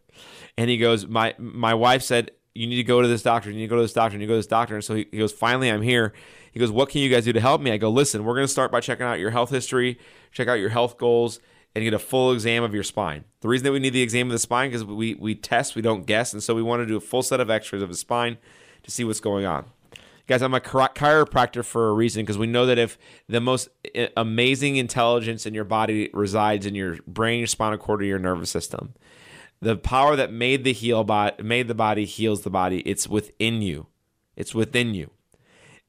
[0.60, 3.50] And he goes, my my wife said you need to go to this doctor.
[3.50, 4.17] You need to go to this doctor.
[4.17, 4.76] And you need to go to this doctor.
[4.76, 6.12] And so he, he goes, finally, I'm here.
[6.52, 7.72] He goes, what can you guys do to help me?
[7.72, 9.98] I go, listen, we're going to start by checking out your health history,
[10.34, 11.39] check out your health goals,
[11.74, 13.24] and get a full exam of your spine.
[13.39, 15.82] The reason that we need the exam of the spine because we we test, we
[15.82, 17.95] don't guess, and so we want to do a full set of X-rays of the
[17.95, 18.38] spine
[18.84, 19.63] to see what's going on.
[20.28, 22.98] Guys, I'm a chiropractor for a reason because we know that if
[23.30, 28.02] the most eh, amazing intelligence in your body resides in your brain, your spinal cord,
[28.02, 28.93] or your nervous system,
[29.62, 32.80] the power that made the heal bot made the body heals the body.
[32.82, 33.88] It's within you.
[34.36, 35.12] It's within you.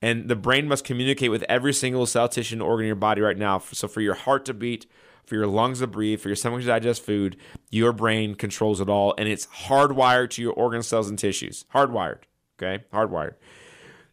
[0.02, 3.20] And the brain must communicate with every single cell, tissue, and organ in your body
[3.20, 3.58] right now.
[3.58, 4.86] So for your heart to beat,
[5.24, 7.36] for your lungs to breathe, for your stomach to digest food,
[7.70, 11.66] your brain controls it all, and it's hardwired to your organ cells and tissues.
[11.74, 12.20] Hardwired.
[12.60, 13.34] Okay, hardwired.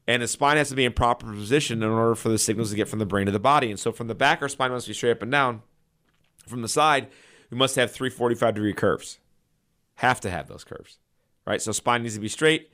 [0.08, 2.76] And the spine has to be in proper position in order for the signals to
[2.76, 3.70] get from the brain to the body.
[3.70, 5.63] And so from the back, our spine must be straight up and down.
[6.48, 7.08] From the side,
[7.50, 9.20] we must have three 45 degree curves.
[9.97, 10.97] Have to have those curves,
[11.45, 11.62] right?
[11.62, 12.71] So spine needs to be straight,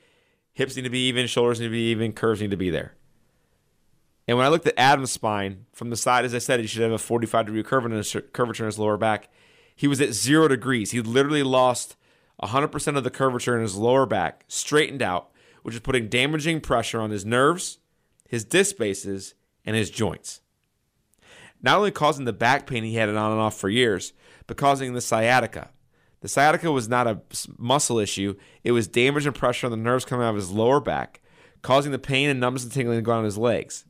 [0.53, 2.95] hips need to be even, shoulders need to be even, curves need to be there.
[4.27, 6.81] And when I looked at Adam's spine from the side, as I said, he should
[6.81, 9.29] have a 45 degree curvature in his lower back.
[9.75, 10.91] He was at zero degrees.
[10.91, 11.95] He literally lost
[12.41, 15.29] 100% of the curvature in his lower back, straightened out,
[15.63, 17.79] which is putting damaging pressure on his nerves,
[18.27, 19.33] his disc spaces,
[19.65, 20.41] and his joints.
[21.61, 24.13] Not only causing the back pain he had it on and off for years,
[24.47, 25.69] but causing the sciatica,
[26.23, 27.19] the sciatica was not a
[27.57, 30.79] muscle issue, it was damage and pressure on the nerves coming out of his lower
[30.79, 31.19] back,
[31.61, 33.83] causing the pain and numbness and tingling to go on his legs.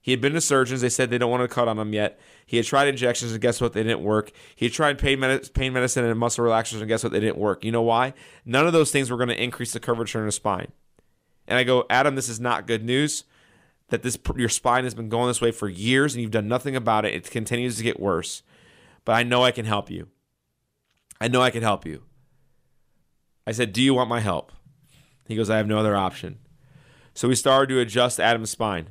[0.00, 0.80] He had been to surgeons.
[0.80, 2.20] They said they don't want to cut on him yet.
[2.46, 3.72] He had tried injections, and guess what?
[3.72, 4.30] They didn't work.
[4.54, 7.12] He had tried pain, med- pain medicine and muscle relaxers, and guess what?
[7.12, 7.64] They didn't work.
[7.64, 8.14] You know why?
[8.44, 10.70] None of those things were going to increase the curvature in his spine.
[11.48, 13.24] And I go, Adam, this is not good news.
[13.88, 16.76] That this your spine has been going this way for years, and you've done nothing
[16.76, 17.12] about it.
[17.12, 18.44] It continues to get worse.
[19.04, 20.06] But I know I can help you.
[21.20, 22.02] I know I can help you.
[23.46, 24.52] I said, Do you want my help?
[25.26, 26.38] He goes, I have no other option.
[27.14, 28.90] So we started to adjust Adam's spine,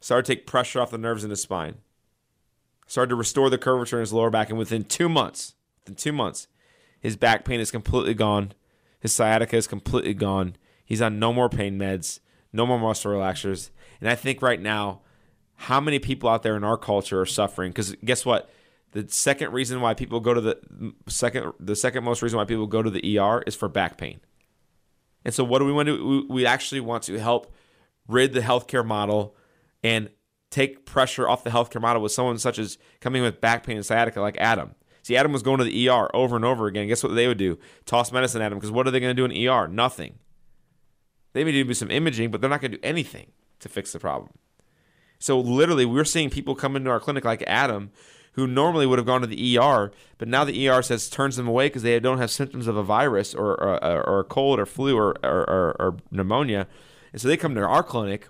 [0.00, 1.76] started to take pressure off the nerves in his spine,
[2.86, 4.48] started to restore the curvature in his lower back.
[4.48, 6.48] And within two months, within two months,
[7.00, 8.52] his back pain is completely gone.
[8.98, 10.56] His sciatica is completely gone.
[10.84, 12.20] He's on no more pain meds,
[12.52, 13.70] no more muscle relaxers.
[14.00, 15.02] And I think right now,
[15.56, 17.70] how many people out there in our culture are suffering?
[17.70, 18.50] Because guess what?
[18.96, 22.66] The second reason why people go to the second the second most reason why people
[22.66, 24.20] go to the ER is for back pain.
[25.22, 26.26] And so what do we want to do?
[26.30, 27.54] We actually want to help
[28.08, 29.36] rid the healthcare model
[29.84, 30.08] and
[30.50, 33.84] take pressure off the healthcare model with someone such as coming with back pain and
[33.84, 34.74] sciatica like Adam.
[35.02, 36.88] See, Adam was going to the ER over and over again.
[36.88, 37.58] Guess what they would do?
[37.84, 39.68] Toss medicine at him because what are they going to do in ER?
[39.68, 40.20] Nothing.
[41.34, 43.98] They may do some imaging, but they're not going to do anything to fix the
[43.98, 44.32] problem.
[45.18, 47.90] So literally, we're seeing people come into our clinic like Adam
[48.36, 51.48] who normally would have gone to the ER, but now the ER says turns them
[51.48, 54.66] away because they don't have symptoms of a virus or, or, or a cold or
[54.66, 56.68] flu or, or, or, pneumonia.
[57.12, 58.28] And so they come to our clinic.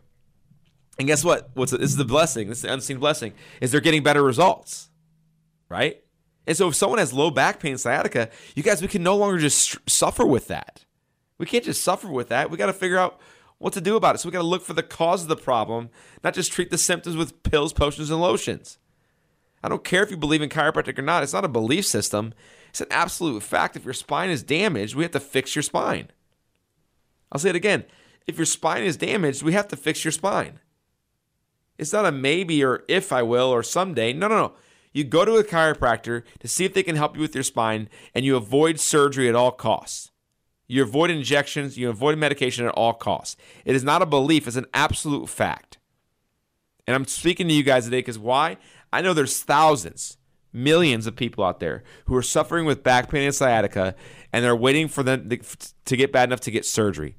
[0.96, 1.50] And guess what?
[1.54, 2.48] What's this is the blessing.
[2.48, 3.32] This is the unseen blessing.
[3.60, 4.90] Is they're getting better results,
[5.68, 6.00] right?
[6.46, 9.38] And so if someone has low back pain, sciatica, you guys, we can no longer
[9.38, 10.84] just suffer with that.
[11.36, 12.48] We can't just suffer with that.
[12.48, 13.20] We got to figure out
[13.58, 14.18] what to do about it.
[14.18, 15.90] So we got to look for the cause of the problem,
[16.22, 18.78] not just treat the symptoms with pills, potions, and lotions.
[19.66, 21.24] I don't care if you believe in chiropractic or not.
[21.24, 22.32] It's not a belief system.
[22.68, 23.74] It's an absolute fact.
[23.74, 26.12] If your spine is damaged, we have to fix your spine.
[27.32, 27.82] I'll say it again.
[28.28, 30.60] If your spine is damaged, we have to fix your spine.
[31.78, 34.12] It's not a maybe or if I will or someday.
[34.12, 34.52] No, no, no.
[34.92, 37.88] You go to a chiropractor to see if they can help you with your spine
[38.14, 40.12] and you avoid surgery at all costs.
[40.68, 43.36] You avoid injections, you avoid medication at all costs.
[43.64, 45.78] It is not a belief, it's an absolute fact.
[46.86, 48.58] And I'm speaking to you guys today because why?
[48.92, 50.18] I know there's thousands,
[50.52, 53.94] millions of people out there who are suffering with back pain and sciatica
[54.32, 57.16] and they're waiting for them to get bad enough to get surgery.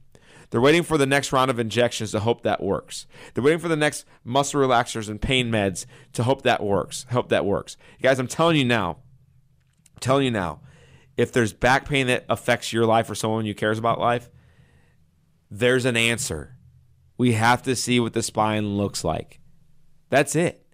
[0.49, 3.05] They're waiting for the next round of injections to hope that works.
[3.33, 7.05] They're waiting for the next muscle relaxers and pain meds to hope that works.
[7.11, 7.75] Hope that works.
[8.01, 8.97] Guys, I'm telling you now,
[9.95, 10.61] I'm telling you now,
[11.17, 14.29] if there's back pain that affects your life or someone you cares about life,
[15.49, 16.55] there's an answer.
[17.17, 19.39] We have to see what the spine looks like.
[20.09, 20.65] That's it.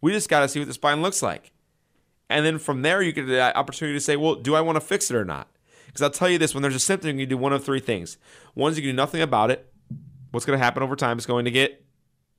[0.00, 1.52] We just got to see what the spine looks like.
[2.28, 4.80] And then from there, you get the opportunity to say, well, do I want to
[4.80, 5.48] fix it or not?
[5.86, 7.80] Because I'll tell you this when there's a symptom, you can do one of three
[7.80, 8.16] things.
[8.54, 9.72] One is you can do nothing about it.
[10.30, 11.84] What's going to happen over time is going to get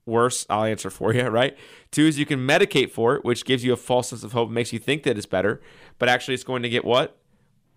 [0.06, 0.45] worse.
[0.50, 1.58] I'll answer for you, right?
[1.91, 4.50] Two is you can medicate for it, which gives you a false sense of hope,
[4.50, 5.62] makes you think that it's better,
[6.00, 7.17] but actually it's going to get what?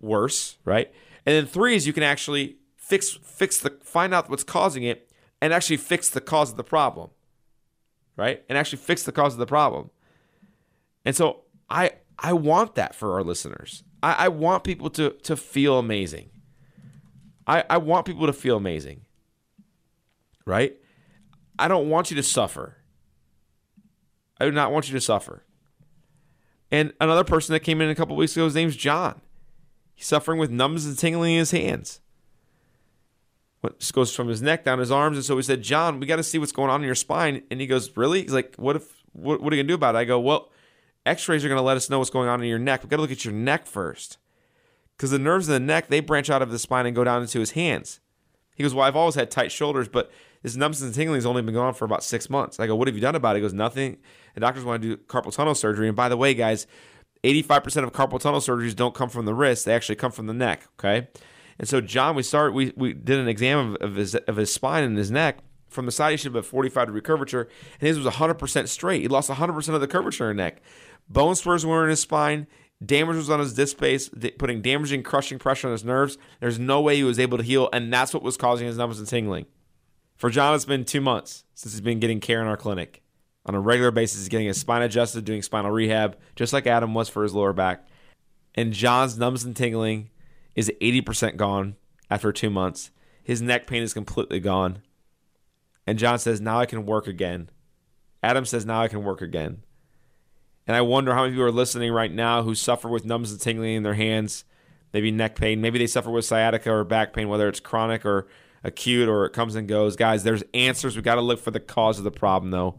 [0.01, 0.93] Worse, right?
[1.27, 5.11] And then three is you can actually fix fix the find out what's causing it
[5.41, 7.11] and actually fix the cause of the problem.
[8.17, 8.45] Right?
[8.49, 9.91] And actually fix the cause of the problem.
[11.05, 13.83] And so I I want that for our listeners.
[14.03, 16.31] I, I want people to to feel amazing.
[17.47, 19.03] I, I want people to feel amazing.
[20.47, 20.77] Right?
[21.59, 22.79] I don't want you to suffer.
[24.41, 25.45] I do not want you to suffer.
[26.71, 29.21] And another person that came in a couple weeks ago, his name's John.
[29.95, 32.01] He's suffering with numbness and tingling in his hands.
[33.65, 35.17] What goes from his neck down his arms.
[35.17, 37.43] And so we said, John, we got to see what's going on in your spine.
[37.51, 38.21] And he goes, Really?
[38.21, 39.99] He's like, What if what, what are you gonna do about it?
[39.99, 40.51] I go, Well,
[41.07, 42.83] X-rays are going to let us know what's going on in your neck.
[42.83, 44.19] We've got to look at your neck first.
[44.97, 47.23] Because the nerves in the neck, they branch out of the spine and go down
[47.23, 48.01] into his hands.
[48.55, 51.41] He goes, Well, I've always had tight shoulders, but this numbness and tingling has only
[51.41, 52.61] been going on for about six months.
[52.61, 53.39] I go, What have you done about it?
[53.39, 53.97] He goes, Nothing.
[54.35, 55.89] The doctors want to do carpal tunnel surgery.
[55.89, 56.67] And by the way, guys,
[57.25, 60.35] 85% of carpal tunnel surgeries don't come from the wrist, they actually come from the
[60.35, 60.69] neck.
[60.79, 61.09] Okay.
[61.59, 64.53] And so, John, we started, we, we did an exam of, of, his, of his
[64.53, 65.39] spine and his neck
[65.75, 67.49] from the side he should have a 45 degree curvature,
[67.81, 69.03] and his was 100% straight.
[69.03, 70.63] He lost 100% of the curvature in his neck.
[71.09, 72.47] Bone spurs were in his spine.
[72.85, 76.17] Damage was on his disc space, putting damaging, crushing pressure on his nerves.
[76.41, 78.99] There's no way he was able to heal, and that's what was causing his numbness
[78.99, 79.47] and tingling.
[80.17, 83.03] For John, it's been two months since he's been getting care in our clinic.
[83.47, 86.95] On a regular basis, he's getting his spine adjusted, doing spinal rehab, just like Adam
[86.95, 87.87] was for his lower back.
[88.55, 90.11] And John's numbness and tingling
[90.55, 91.77] is 80% gone
[92.11, 92.91] after two months.
[93.23, 94.83] His neck pain is completely gone.
[95.87, 97.51] And John says, Now I can work again.
[98.23, 99.63] Adam says, Now I can work again.
[100.67, 103.41] And I wonder how many people are listening right now who suffer with numbness and
[103.41, 104.45] tingling in their hands,
[104.93, 108.27] maybe neck pain, maybe they suffer with sciatica or back pain, whether it's chronic or
[108.63, 109.95] acute or it comes and goes.
[109.95, 110.97] Guys, there's answers.
[110.97, 112.77] We got to look for the cause of the problem, though.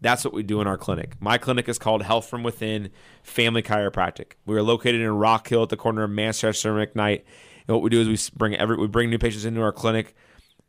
[0.00, 1.14] That's what we do in our clinic.
[1.20, 2.90] My clinic is called Health from Within
[3.22, 4.32] Family Chiropractic.
[4.44, 7.22] We are located in Rock Hill at the corner of Manchester and McKnight.
[7.66, 10.14] And what we do is we bring every we bring new patients into our clinic,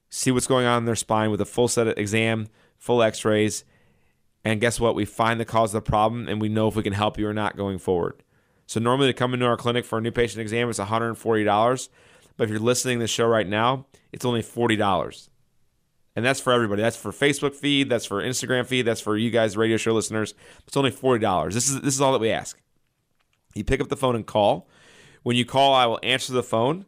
[0.10, 3.66] see what's going on in their spine with a full set of exam, full X-rays,
[4.46, 4.96] and guess what?
[4.96, 7.28] We find the cause of the problem and we know if we can help you
[7.28, 8.24] or not going forward.
[8.68, 11.90] So normally to come into our clinic for a new patient exam, it's $140.
[12.38, 15.30] But if you're listening to the show right now, it's only $40.
[16.16, 16.82] And that's for everybody.
[16.82, 20.34] That's for Facebook feed, that's for Instagram feed, that's for you guys radio show listeners.
[20.66, 21.54] It's only $40.
[21.54, 22.60] This is this is all that we ask.
[23.54, 24.68] You pick up the phone and call.
[25.24, 26.86] When you call, I will answer the phone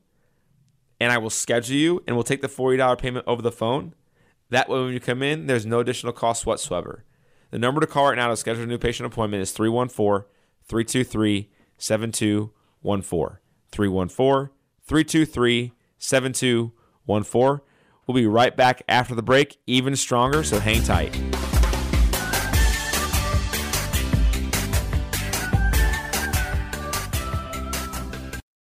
[0.99, 3.93] and I will schedule you and we'll take the $40 payment over the phone.
[4.49, 7.03] That way when you come in, there's no additional cost whatsoever.
[7.51, 10.27] The number to call right now to schedule a new patient appointment is 314
[10.67, 13.37] 323 7214.
[13.71, 14.53] 314
[14.85, 17.66] 323 7214.
[18.08, 21.13] We'll be right back after the break, even stronger, so hang tight.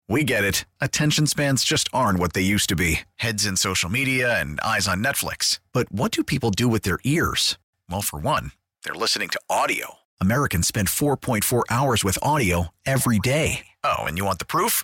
[0.09, 0.65] We get it.
[0.81, 4.87] Attention spans just aren't what they used to be heads in social media and eyes
[4.87, 5.59] on Netflix.
[5.71, 7.59] But what do people do with their ears?
[7.89, 8.51] Well, for one,
[8.83, 9.99] they're listening to audio.
[10.19, 13.67] Americans spend 4.4 hours with audio every day.
[13.83, 14.83] Oh, and you want the proof?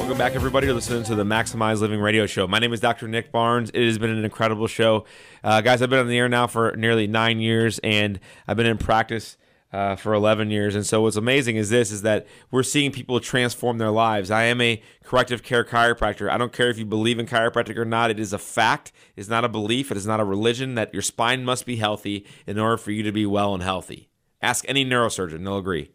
[0.00, 0.66] Welcome back, everybody.
[0.66, 2.48] You're listening to the Maximize Living Radio Show.
[2.48, 3.06] My name is Dr.
[3.06, 3.70] Nick Barnes.
[3.74, 5.04] It has been an incredible show.
[5.44, 8.66] Uh, guys, I've been on the air now for nearly nine years, and I've been
[8.66, 9.36] in practice
[9.74, 10.74] uh, for 11 years.
[10.74, 14.30] And so what's amazing is this, is that we're seeing people transform their lives.
[14.30, 16.30] I am a corrective care chiropractor.
[16.30, 18.10] I don't care if you believe in chiropractic or not.
[18.10, 18.92] It is a fact.
[19.16, 19.90] It's not a belief.
[19.90, 23.02] It is not a religion that your spine must be healthy in order for you
[23.02, 24.08] to be well and healthy.
[24.40, 25.44] Ask any neurosurgeon.
[25.44, 25.90] They'll agree.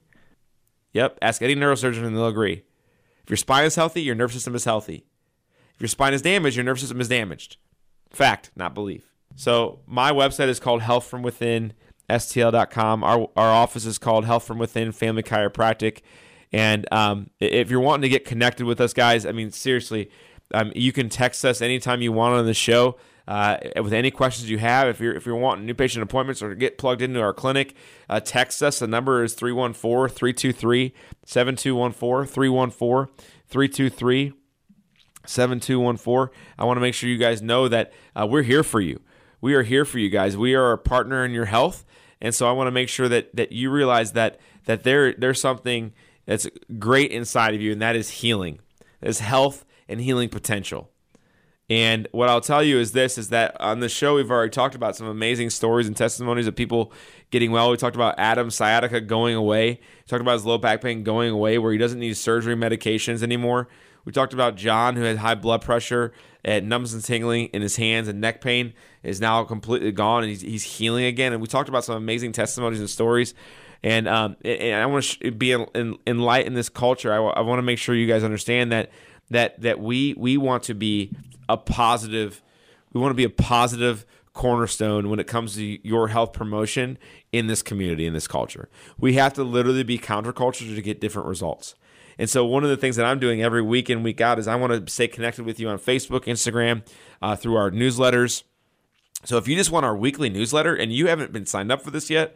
[0.93, 1.17] Yep.
[1.23, 2.65] Ask any neurosurgeon and they'll agree.
[3.25, 5.03] If your spine is healthy, your nerve system is healthy.
[5.73, 7.57] If your spine is damaged, your nerve system is damaged.
[8.11, 9.15] Fact, not belief.
[9.35, 11.73] So my website is called Health From Within,
[12.07, 13.03] STL.com.
[13.03, 16.01] Our, our office is called Health From Within Family Chiropractic.
[16.53, 20.11] And um, if you're wanting to get connected with us, guys, I mean, seriously,
[20.53, 22.95] um, you can text us anytime you want on the show.
[23.27, 26.53] Uh, with any questions you have, if you're if you're wanting new patient appointments or
[26.53, 27.75] get plugged into our clinic,
[28.09, 28.79] uh, text us.
[28.79, 30.93] The number is 314-323-7214,
[33.51, 34.33] 314-323
[35.27, 36.35] 7214.
[36.57, 39.01] I want to make sure you guys know that uh, we're here for you.
[39.41, 40.37] We are here for you guys.
[40.37, 41.85] We are a partner in your health.
[42.21, 45.39] And so I want to make sure that that you realize that that there there's
[45.41, 45.93] something
[46.25, 46.47] that's
[46.79, 48.59] great inside of you and that is healing.
[49.01, 50.91] There's health and healing potential.
[51.69, 54.75] And what I'll tell you is this is that on the show we've already talked
[54.75, 56.91] about some amazing stories and testimonies of people
[57.31, 57.71] getting well.
[57.71, 59.69] We talked about Adam sciatica going away.
[59.71, 63.23] We talked about his low back pain going away where he doesn't need surgery medications
[63.23, 63.67] anymore.
[64.05, 67.75] We talked about John who had high blood pressure and numbness and tingling in his
[67.77, 71.33] hands and neck pain is now completely gone and he's, he's healing again.
[71.33, 73.33] And we talked about some amazing testimonies and stories.
[73.81, 77.11] And, um, and I want to be in, in, in light in this culture.
[77.11, 78.91] I, I want to make sure you guys understand that
[79.29, 81.11] that that we we want to be
[81.49, 82.41] a positive
[82.93, 86.97] we want to be a positive cornerstone when it comes to your health promotion
[87.31, 88.69] in this community in this culture.
[88.99, 91.75] We have to literally be counterculture to get different results.
[92.17, 94.47] And so one of the things that I'm doing every week in week out is
[94.47, 96.83] I want to stay connected with you on Facebook, Instagram,
[97.21, 98.43] uh, through our newsletters.
[99.23, 101.91] So if you just want our weekly newsletter and you haven't been signed up for
[101.91, 102.35] this yet,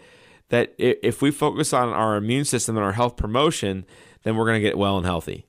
[0.48, 3.84] that if we focus on our immune system and our health promotion,
[4.22, 5.46] then we're going to get well and healthy.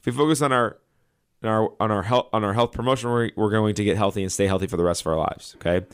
[0.00, 0.78] If we focus on our
[1.42, 4.22] on our on our health on our health promotion, we're, we're going to get healthy
[4.22, 5.56] and stay healthy for the rest of our lives.
[5.56, 5.86] Okay.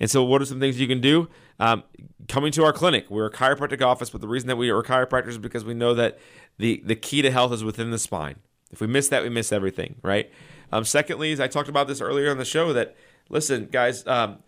[0.00, 1.28] And so, what are some things you can do?
[1.60, 1.84] Um,
[2.28, 5.28] coming to our clinic, we're a chiropractic office, but the reason that we are chiropractors
[5.28, 6.18] is because we know that
[6.58, 8.36] the the key to health is within the spine.
[8.72, 10.30] If we miss that, we miss everything, right?
[10.72, 12.96] Um, secondly, as I talked about this earlier on the show, that
[13.28, 14.38] listen, guys, um,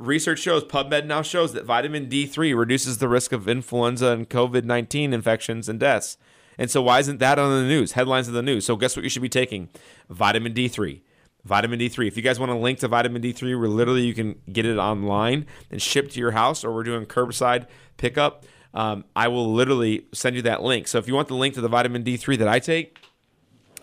[0.00, 4.64] research shows, PubMed now shows that vitamin D3 reduces the risk of influenza and COVID
[4.64, 6.16] 19 infections and deaths.
[6.58, 7.92] And so, why isn't that on the news?
[7.92, 8.64] Headlines of the news.
[8.64, 9.68] So, guess what you should be taking?
[10.08, 11.00] Vitamin D3.
[11.44, 12.08] Vitamin D3.
[12.08, 14.76] If you guys want a link to vitamin D3, where literally you can get it
[14.76, 17.66] online and shipped to your house, or we're doing curbside
[17.96, 20.88] pickup, um, I will literally send you that link.
[20.88, 22.98] So, if you want the link to the vitamin D3 that I take,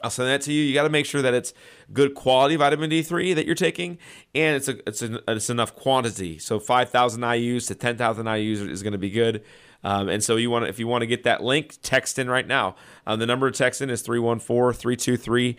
[0.04, 0.64] I'll send that to you.
[0.64, 1.54] You got to make sure that it's
[1.94, 3.98] good quality vitamin D3 that you're taking,
[4.34, 6.40] and it's a it's a, it's enough quantity.
[6.40, 9.44] So 5,000 IU's to 10,000 IU's is going to be good.
[9.84, 12.48] Um, and so you want if you want to get that link, text in right
[12.48, 12.76] now.
[13.06, 15.58] Um, the number to text in is 314-323-7214.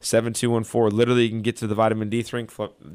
[0.00, 0.92] 314-323-7214.
[0.92, 2.46] Literally, you can get to the vitamin D3,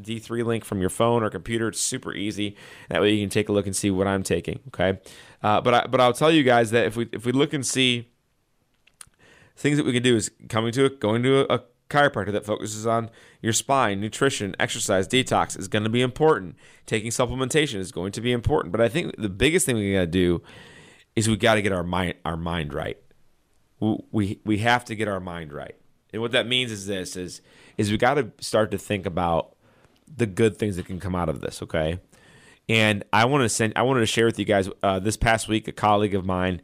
[0.02, 1.68] D3 link from your phone or computer.
[1.68, 2.56] It's super easy.
[2.90, 4.62] That way you can take a look and see what I'm taking.
[4.70, 5.00] Okay.
[5.44, 7.66] Uh, but I, but I'll tell you guys that if we if we look and
[7.66, 8.08] see
[9.58, 12.46] things that we can do is coming to a, going to a, a chiropractor that
[12.46, 13.10] focuses on
[13.42, 16.56] your spine, nutrition, exercise, detox is going to be important.
[16.86, 18.72] Taking supplementation is going to be important.
[18.72, 20.42] But I think the biggest thing we got to do
[21.16, 22.98] is we got to get our mind our mind right.
[23.80, 25.76] We we have to get our mind right.
[26.14, 27.42] And what that means is this is
[27.78, 29.56] is we got to start to think about
[30.08, 32.00] the good things that can come out of this, okay?
[32.70, 35.48] And I want to send I wanted to share with you guys uh, this past
[35.48, 36.62] week a colleague of mine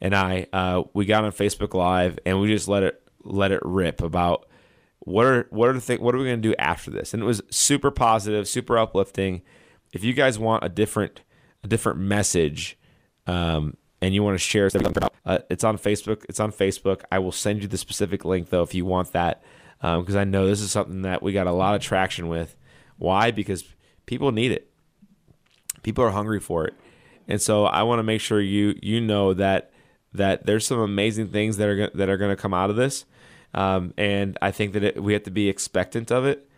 [0.00, 3.60] and I uh, we got on Facebook Live and we just let it let it
[3.64, 4.46] rip about
[5.00, 7.14] what are what are the thing, what are we going to do after this?
[7.14, 9.42] And it was super positive, super uplifting.
[9.92, 11.22] If you guys want a different
[11.64, 12.78] a different message,
[13.26, 14.94] um, and you want to share something,
[15.24, 16.24] uh, it's on Facebook.
[16.28, 17.02] It's on Facebook.
[17.10, 19.42] I will send you the specific link though if you want that,
[19.80, 22.56] because um, I know this is something that we got a lot of traction with.
[22.98, 23.30] Why?
[23.30, 23.64] Because
[24.06, 24.70] people need it.
[25.82, 26.74] People are hungry for it,
[27.26, 29.72] and so I want to make sure you you know that
[30.12, 33.04] that there's some amazing things that are that are going to come out of this.
[33.52, 36.48] Um, and I think that it, we have to be expectant of it,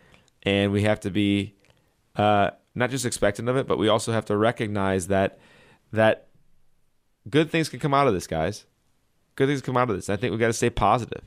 [0.43, 1.55] and we have to be
[2.15, 5.39] uh, not just expectant of it, but we also have to recognize that
[5.91, 6.27] that
[7.29, 8.65] good things can come out of this, guys.
[9.35, 10.09] Good things come out of this.
[10.09, 11.23] I think we got to stay positive.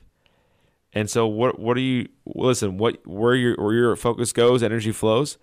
[0.92, 2.78] And so, what what do you listen?
[2.78, 5.36] What where your where your focus goes, energy flows,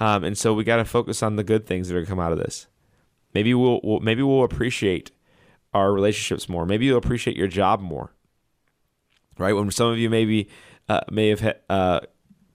[0.00, 2.32] um, and so we got to focus on the good things that are come out
[2.32, 2.66] of this.
[3.34, 5.12] Maybe we'll, we'll maybe we'll appreciate
[5.74, 6.66] our relationships more.
[6.66, 8.12] Maybe you'll appreciate your job more
[9.38, 9.52] right?
[9.52, 10.48] When some of you maybe
[10.88, 12.00] uh, may have uh,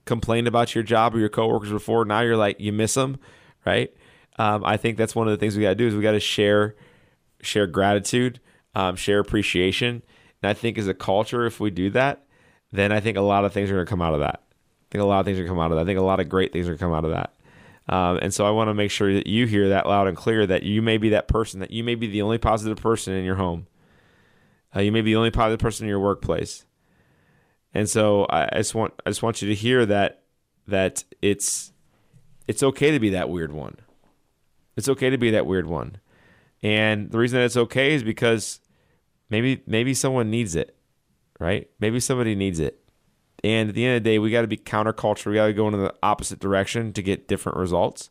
[0.04, 3.18] complained about your job or your coworkers before, now you're like you miss them,
[3.66, 3.92] right?
[4.38, 6.12] Um, I think that's one of the things we got to do is we got
[6.12, 6.76] to share
[7.40, 8.40] share gratitude,
[8.74, 10.02] um, share appreciation,
[10.42, 12.24] and I think as a culture, if we do that,
[12.72, 14.42] then I think a lot of things are going to come out of that.
[14.42, 15.82] I think a lot of things are going to come out of that.
[15.82, 17.34] I think a lot of great things are going to come out of that.
[17.88, 20.46] Um, and so I want to make sure that you hear that loud and clear
[20.46, 23.24] that you may be that person, that you may be the only positive person in
[23.24, 23.66] your home.
[24.74, 26.64] Uh, you may be the only positive person in your workplace.
[27.74, 30.22] And so I, I just want I just want you to hear that
[30.68, 31.72] that it's
[32.46, 33.76] it's okay to be that weird one.
[34.76, 35.98] It's okay to be that weird one.
[36.62, 38.60] And the reason that it's okay is because
[39.28, 40.76] maybe maybe someone needs it,
[41.38, 41.68] right?
[41.80, 42.83] Maybe somebody needs it.
[43.44, 45.26] And at the end of the day, we got to be counterculture.
[45.26, 48.08] We got to go in the opposite direction to get different results.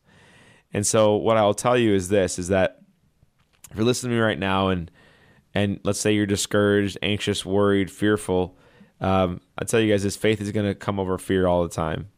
[0.71, 2.81] And so what I'll tell you is this is that
[3.71, 4.91] if you're listening to me right now and
[5.55, 8.57] and let's say you're discouraged, anxious, worried, fearful,
[9.01, 11.69] um, I tell you guys, this faith is going to come over fear all the
[11.69, 12.09] time.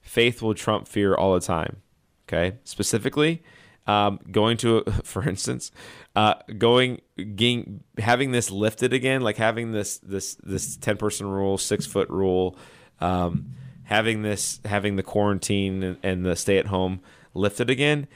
[0.00, 1.82] Faith will trump fear all the time.
[2.28, 3.42] Okay, specifically,
[3.88, 5.72] um, going to, for instance,
[6.14, 11.58] uh, going, getting, having this lifted again, like having this this this ten person rule,
[11.58, 12.56] six foot rule,
[13.00, 17.00] um, having this, having the quarantine and, and the stay at home
[17.34, 18.06] lifted again.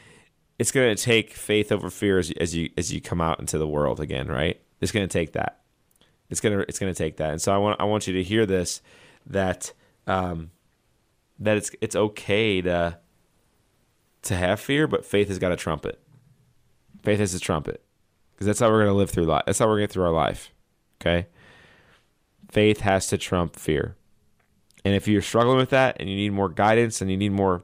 [0.59, 3.59] It's going to take faith over fear as, as you as you come out into
[3.59, 4.61] the world again, right?
[4.81, 5.63] It's going to take that.
[6.33, 7.31] It's gonna it's gonna take that.
[7.31, 8.81] And so I want I want you to hear this
[9.27, 9.75] that
[10.07, 10.51] um,
[11.39, 12.99] that it's it's okay to
[14.23, 16.01] to have fear, but faith has got a trumpet.
[17.03, 17.83] Faith has a trumpet
[18.33, 19.43] because that's how we're gonna live through life.
[19.47, 20.53] That's how we're gonna get through our life.
[21.01, 21.27] Okay.
[22.51, 23.97] Faith has to trump fear.
[24.85, 27.63] And if you're struggling with that and you need more guidance and you need more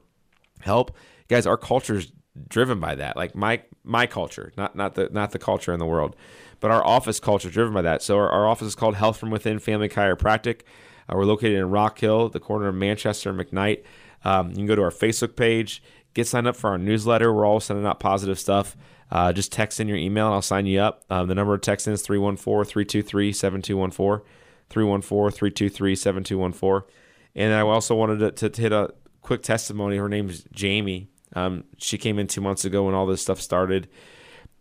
[0.61, 0.97] help,
[1.29, 2.13] guys, our culture is
[2.49, 3.17] driven by that.
[3.17, 6.17] Like my my culture, not not the not the culture in the world
[6.61, 8.03] but our office culture driven by that.
[8.03, 10.63] So our, our office is called Health from Within Family Chiropractic.
[11.09, 13.85] Uh, we're located in Rock Hill, the corner of Manchester and McKnight.
[14.25, 15.83] Um, you can go to our Facebook page,
[16.19, 17.33] get signed up for our newsletter.
[17.33, 18.77] We're all sending out positive stuff.
[19.11, 21.05] Uh, just text in your email and I'll sign you up.
[21.09, 24.27] Um, the number to text in is 314 323 7214.
[24.69, 26.95] 314 323 7214.
[27.35, 28.93] And I also wanted to, to, to, hit a
[29.23, 29.97] quick testimony.
[29.97, 31.09] Her name is Jamie.
[31.35, 33.89] Um, she came in two months ago when all this stuff started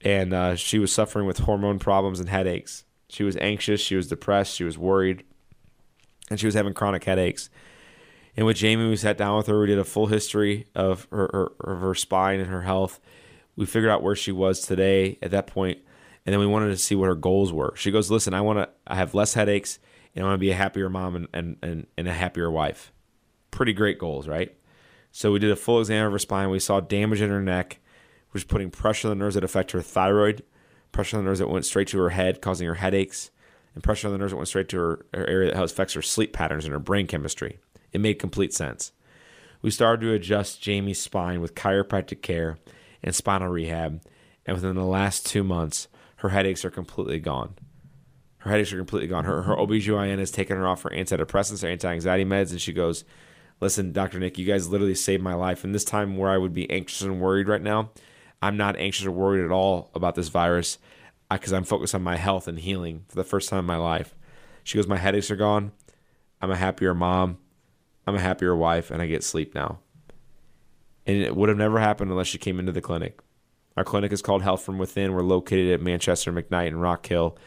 [0.02, 2.84] and uh, she was suffering with hormone problems and headaches.
[3.10, 5.24] She was anxious, she was depressed, she was worried,
[6.30, 7.50] and she was having chronic headaches.
[8.38, 9.60] And with Jamie, we sat down with her.
[9.60, 13.00] We did a full history of her, her, of her spine and her health.
[13.56, 15.80] We figured out where she was today at that point,
[16.26, 17.74] and then we wanted to see what her goals were.
[17.76, 18.70] She goes, "Listen, I want to.
[18.86, 19.80] I have less headaches,
[20.16, 22.94] and I want to be a happier mom and, and, and, and a happier wife.
[23.50, 24.56] Pretty great goals, right?"
[25.12, 26.52] So we did a full exam of her spine.
[26.52, 27.80] We saw damage in her neck
[28.32, 30.44] which was putting pressure on the nerves that affect her thyroid,
[30.92, 33.32] pressure on the nerves that went straight to her head, causing her headaches,
[33.74, 36.02] and pressure on the nerves that went straight to her, her area that affects her
[36.02, 37.60] sleep patterns and her brain chemistry.
[37.92, 38.92] It made complete sense.
[39.62, 42.58] We started to adjust Jamie's spine with chiropractic care
[43.04, 44.02] and spinal rehab,
[44.46, 47.56] and within the last two months, her headaches are completely gone.
[48.40, 49.26] Her headaches are completely gone.
[49.26, 52.74] Her, her OBGYN has taken her off her antidepressants, her anti anxiety meds, and she
[52.74, 53.04] goes,
[53.60, 54.20] Listen, Dr.
[54.20, 55.64] Nick, you guys literally saved my life.
[55.64, 57.90] And this time where I would be anxious and worried right now,
[58.42, 60.78] I'm not anxious or worried at all about this virus
[61.30, 64.16] because I'm focused on my health and healing for the first time in my life.
[64.64, 65.72] She goes, My headaches are gone.
[66.42, 67.40] I'm a happier mom.
[68.08, 69.80] I'm a happier wife, and I get sleep now.
[71.06, 73.20] And it would have never happened unless she came into the clinic.
[73.76, 75.14] Our clinic is called Health from Within.
[75.14, 77.38] We're located at Manchester, McKnight, and Rock Hill.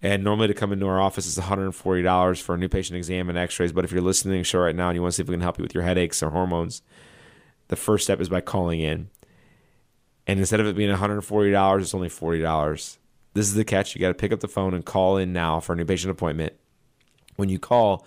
[0.00, 3.36] And normally to come into our office is $140 for a new patient exam and
[3.36, 3.72] x rays.
[3.72, 5.28] But if you're listening to the show right now and you want to see if
[5.28, 6.82] we can help you with your headaches or hormones,
[7.68, 9.10] the first step is by calling in.
[10.26, 12.96] And instead of it being $140, it's only $40.
[13.34, 13.94] This is the catch.
[13.94, 16.10] You got to pick up the phone and call in now for a new patient
[16.10, 16.54] appointment.
[17.36, 18.06] When you call,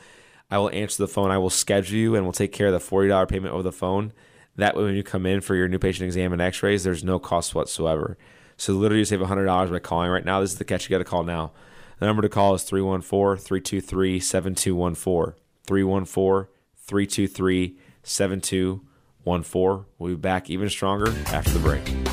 [0.52, 1.32] I will answer the phone.
[1.32, 4.14] I will schedule you and we'll take care of the $40 payment over the phone.
[4.56, 7.04] That way, when you come in for your new patient exam and x rays, there's
[7.04, 8.18] no cost whatsoever.
[8.58, 10.42] So, literally, you save $100 by calling right now.
[10.42, 10.90] This is the catch.
[10.90, 11.54] You got to call now.
[12.00, 15.36] The number to call is 314 323 7214.
[15.66, 19.86] 314 323 7214.
[19.98, 22.09] We'll be back even stronger after the break.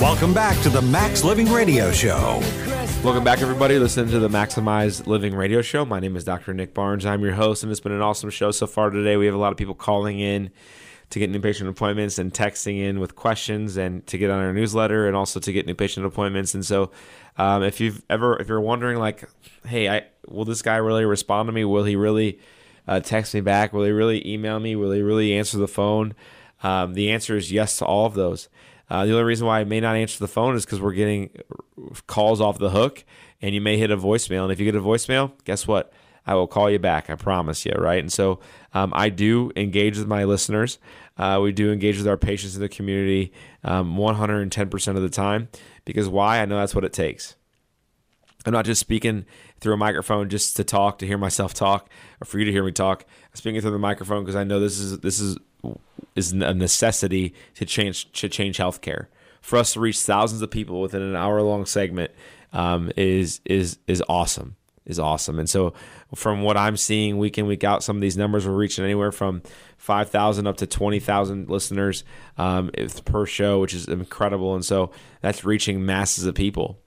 [0.00, 2.40] Welcome back to the Max Living Radio Show.
[3.04, 3.78] Welcome back, everybody.
[3.78, 5.84] Listen to the Maximize Living Radio Show.
[5.84, 6.54] My name is Dr.
[6.54, 7.04] Nick Barnes.
[7.04, 9.18] I'm your host, and it's been an awesome show so far today.
[9.18, 10.52] We have a lot of people calling in
[11.10, 14.54] to get new patient appointments and texting in with questions and to get on our
[14.54, 16.54] newsletter and also to get new patient appointments.
[16.54, 16.92] And so,
[17.36, 19.28] um, if you've ever, if you're wondering, like,
[19.66, 21.66] hey, I, will this guy really respond to me?
[21.66, 22.38] Will he really
[22.88, 23.74] uh, text me back?
[23.74, 24.76] Will he really email me?
[24.76, 26.14] Will he really answer the phone?
[26.62, 28.48] Um, the answer is yes to all of those.
[28.90, 31.30] Uh, the only reason why I may not answer the phone is because we're getting
[32.06, 33.04] calls off the hook,
[33.40, 34.42] and you may hit a voicemail.
[34.42, 35.92] And if you get a voicemail, guess what?
[36.26, 37.08] I will call you back.
[37.08, 37.98] I promise you, right?
[37.98, 38.40] And so
[38.74, 40.78] um, I do engage with my listeners.
[41.16, 43.32] Uh, we do engage with our patients in the community
[43.64, 45.48] um, 110% of the time
[45.84, 46.40] because why?
[46.40, 47.36] I know that's what it takes.
[48.46, 49.26] I'm not just speaking
[49.60, 52.64] through a microphone just to talk, to hear myself talk, or for you to hear
[52.64, 53.04] me talk.
[53.08, 55.36] I'm speaking through the microphone because I know this is this is
[56.14, 59.06] is a necessity to change to change healthcare.
[59.40, 62.10] For us to reach thousands of people within an hour long segment
[62.52, 64.56] um, is is is awesome.
[64.86, 65.38] Is awesome.
[65.38, 65.72] And so,
[66.14, 69.12] from what I'm seeing week in week out, some of these numbers we're reaching anywhere
[69.12, 69.42] from
[69.76, 72.02] five thousand up to twenty thousand listeners
[72.38, 72.70] um,
[73.04, 74.54] per show, which is incredible.
[74.54, 74.90] And so
[75.20, 76.80] that's reaching masses of people,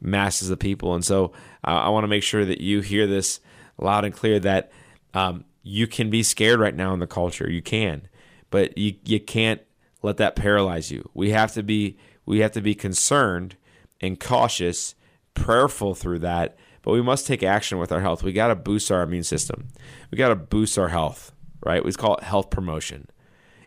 [0.00, 0.94] masses of people.
[0.94, 1.32] And so
[1.66, 3.40] uh, I want to make sure that you hear this
[3.78, 4.72] loud and clear that
[5.12, 7.50] um, you can be scared right now in the culture.
[7.50, 8.08] You can
[8.54, 9.62] but you you can't
[10.00, 11.10] let that paralyze you.
[11.12, 13.56] We have to be we have to be concerned
[14.00, 14.94] and cautious,
[15.34, 18.22] prayerful through that, but we must take action with our health.
[18.22, 19.66] We got to boost our immune system.
[20.12, 21.32] We got to boost our health,
[21.66, 21.84] right?
[21.84, 23.08] We call it health promotion.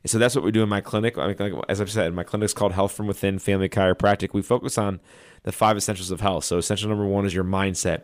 [0.03, 1.17] And so that's what we do in my clinic.
[1.67, 4.29] As I've said, my clinic is called Health from Within Family Chiropractic.
[4.31, 5.01] We focus on
[5.47, 6.43] the five essentials of health.
[6.43, 8.01] So essential number one is your mindset.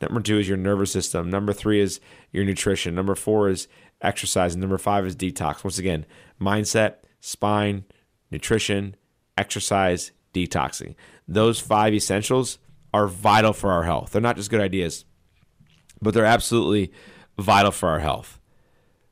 [0.00, 1.28] Number two is your nervous system.
[1.28, 1.98] Number three is
[2.30, 2.94] your nutrition.
[2.94, 3.66] Number four is
[4.00, 4.54] exercise.
[4.54, 5.64] And number five is detox.
[5.64, 6.06] Once again,
[6.40, 7.84] mindset, spine,
[8.30, 8.94] nutrition,
[9.36, 10.94] exercise, detoxing.
[11.26, 12.60] Those five essentials
[12.92, 14.12] are vital for our health.
[14.12, 15.04] They're not just good ideas,
[16.00, 16.92] but they're absolutely
[17.40, 18.38] vital for our health.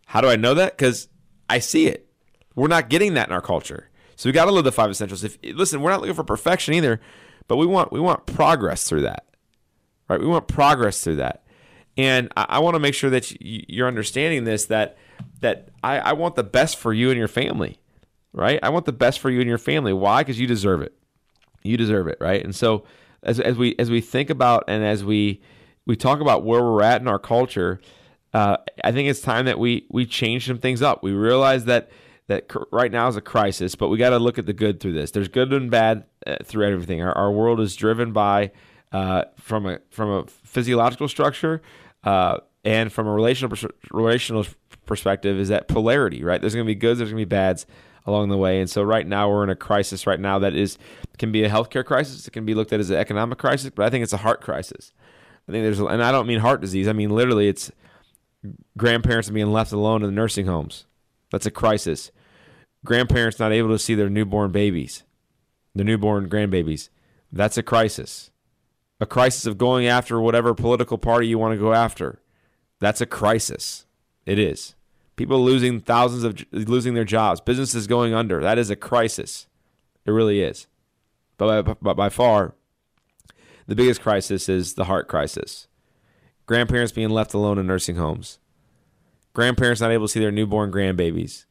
[0.06, 0.76] How do I know that?
[0.76, 1.08] Because
[1.50, 2.06] I see it.
[2.54, 3.90] We're not getting that in our culture.
[4.14, 5.24] So we got to live the five essentials.
[5.24, 7.00] If listen, we're not looking for perfection either,
[7.48, 9.26] but we want we want progress through that.
[10.08, 10.20] Right?
[10.20, 11.44] We want progress through that.
[11.96, 14.96] And I, I want to make sure that you're understanding this that
[15.40, 17.78] that I, I want the best for you and your family,
[18.32, 18.58] right?
[18.62, 19.92] I want the best for you and your family.
[19.92, 20.22] Why?
[20.22, 20.94] Because you deserve it.
[21.62, 22.42] You deserve it, right?
[22.42, 22.84] And so
[23.22, 25.40] as, as we as we think about and as we
[25.86, 27.80] we talk about where we're at in our culture,
[28.34, 31.02] uh, I think it's time that we we change some things up.
[31.02, 31.90] We realize that
[32.32, 34.92] that right now is a crisis, but we got to look at the good through
[34.92, 35.10] this.
[35.10, 37.02] There's good and bad uh, through everything.
[37.02, 38.52] Our, our world is driven by
[38.92, 41.62] uh, from a from a physiological structure
[42.04, 43.56] uh, and from a relational
[43.90, 44.46] relational
[44.86, 46.40] perspective is that polarity, right?
[46.40, 47.66] There's going to be goods, there's going to be bads
[48.04, 48.60] along the way.
[48.60, 50.78] And so right now we're in a crisis right now that is
[51.18, 53.86] can be a healthcare crisis, it can be looked at as an economic crisis, but
[53.86, 54.92] I think it's a heart crisis.
[55.48, 56.88] I think there's and I don't mean heart disease.
[56.88, 57.70] I mean literally it's
[58.76, 60.86] grandparents being left alone in the nursing homes.
[61.30, 62.12] That's a crisis.
[62.84, 65.04] Grandparents not able to see their newborn babies,
[65.74, 66.88] their newborn grandbabies.
[67.30, 68.32] That's a crisis
[69.02, 72.20] a crisis of going after whatever political party you want to go after.
[72.78, 73.84] That's a crisis.
[74.24, 74.76] It is.
[75.16, 78.40] People losing thousands of losing their jobs, businesses going under.
[78.40, 79.48] That is a crisis.
[80.06, 80.68] It really is.
[81.36, 82.54] But by, but by far,
[83.66, 85.66] the biggest crisis is the heart crisis.
[86.46, 88.38] Grandparents being left alone in nursing homes.
[89.32, 91.44] Grandparents not able to see their newborn grandbabies.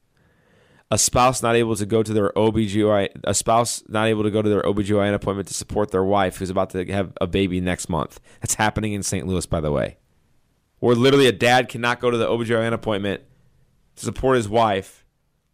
[0.91, 4.41] A spouse not able to go to their OBGYN, a spouse not able to go
[4.41, 7.87] to their OBGYN appointment to support their wife who's about to have a baby next
[7.87, 8.19] month.
[8.41, 9.25] That's happening in St.
[9.25, 9.97] Louis, by the way.
[10.79, 13.21] Where literally a dad cannot go to the OBGYN appointment
[13.95, 15.05] to support his wife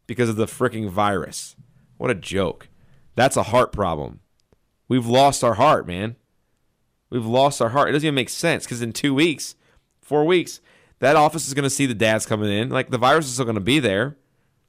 [0.07, 1.55] because of the freaking virus.
[1.97, 2.69] What a joke.
[3.15, 4.21] That's a heart problem.
[4.87, 6.15] We've lost our heart, man.
[7.09, 7.89] We've lost our heart.
[7.89, 9.55] It doesn't even make sense because in two weeks,
[10.01, 10.61] four weeks,
[10.99, 12.69] that office is going to see the dads coming in.
[12.69, 14.17] Like the virus is still going to be there.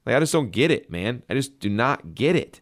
[0.09, 1.21] Like I just don't get it, man.
[1.29, 2.61] I just do not get it.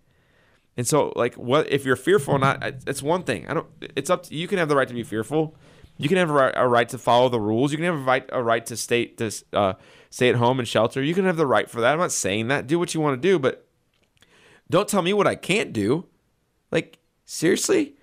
[0.76, 2.62] And so, like, what if you're fearful or not?
[2.86, 3.48] It's one thing.
[3.48, 3.68] I don't.
[3.96, 4.50] It's up to you.
[4.50, 5.56] Can have the right to be fearful.
[5.98, 7.72] You can have a right, a right to follow the rules.
[7.72, 9.74] You can have a right, a right to stay to uh,
[10.10, 11.02] stay at home and shelter.
[11.02, 11.94] You can have the right for that.
[11.94, 12.68] I'm not saying that.
[12.68, 13.66] Do what you want to do, but
[14.70, 16.06] don't tell me what I can't do.
[16.70, 17.96] Like seriously,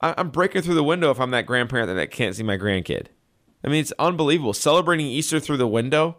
[0.00, 3.08] I, I'm breaking through the window if I'm that grandparent that can't see my grandkid.
[3.62, 4.54] I mean, it's unbelievable.
[4.54, 6.16] Celebrating Easter through the window.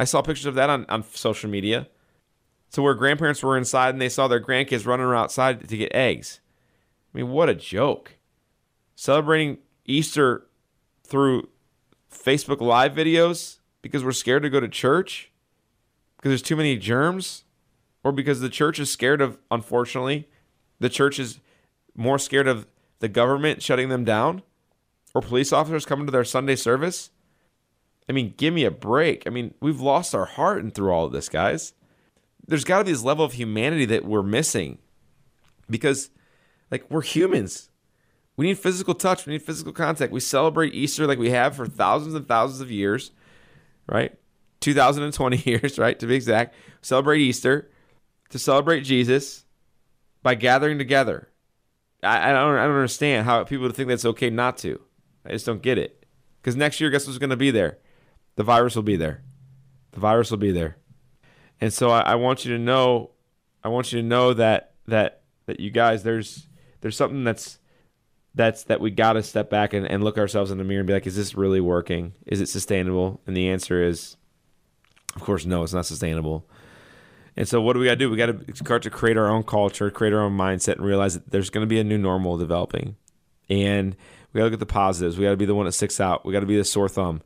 [0.00, 1.86] I saw pictures of that on, on social media.
[2.70, 5.94] So where grandparents were inside and they saw their grandkids running around outside to get
[5.94, 6.40] eggs.
[7.12, 8.16] I mean, what a joke.
[8.94, 10.46] Celebrating Easter
[11.04, 11.50] through
[12.10, 15.30] Facebook Live videos because we're scared to go to church
[16.16, 17.44] because there's too many germs
[18.02, 20.30] or because the church is scared of, unfortunately,
[20.78, 21.40] the church is
[21.94, 22.66] more scared of
[23.00, 24.40] the government shutting them down
[25.12, 27.10] or police officers coming to their Sunday service.
[28.08, 29.26] I mean, give me a break.
[29.26, 31.74] I mean, we've lost our heart and through all of this, guys.
[32.46, 34.78] There's got to be this level of humanity that we're missing
[35.68, 36.10] because,
[36.70, 37.70] like, we're humans.
[38.36, 39.26] We need physical touch.
[39.26, 40.12] We need physical contact.
[40.12, 43.12] We celebrate Easter like we have for thousands and thousands of years,
[43.86, 44.18] right?
[44.60, 45.98] 2020 years, right?
[45.98, 46.54] To be exact.
[46.82, 47.70] Celebrate Easter
[48.30, 49.44] to celebrate Jesus
[50.22, 51.28] by gathering together.
[52.02, 54.80] I, I don't I don't understand how people think that's okay not to.
[55.24, 56.06] I just don't get it.
[56.40, 57.78] Because next year, guess who's going to be there?
[58.40, 59.22] The virus will be there.
[59.92, 60.78] The virus will be there.
[61.60, 63.10] And so I, I want you to know,
[63.62, 66.48] I want you to know that that that you guys, there's
[66.80, 67.58] there's something that's
[68.34, 70.86] that's that we got to step back and, and look ourselves in the mirror and
[70.86, 72.14] be like, is this really working?
[72.24, 73.20] Is it sustainable?
[73.26, 74.16] And the answer is,
[75.16, 76.48] of course, no, it's not sustainable.
[77.36, 78.08] And so, what do we got to do?
[78.08, 81.12] We got to start to create our own culture, create our own mindset, and realize
[81.12, 82.96] that there's going to be a new normal developing.
[83.50, 83.94] And
[84.32, 85.18] we got to look at the positives.
[85.18, 86.24] We got to be the one that sticks out.
[86.24, 87.20] We got to be the sore thumb,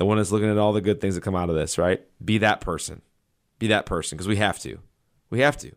[0.00, 2.00] the one that's looking at all the good things that come out of this, right?
[2.24, 3.02] Be that person.
[3.58, 4.78] Be that person because we have to.
[5.28, 5.72] We have to,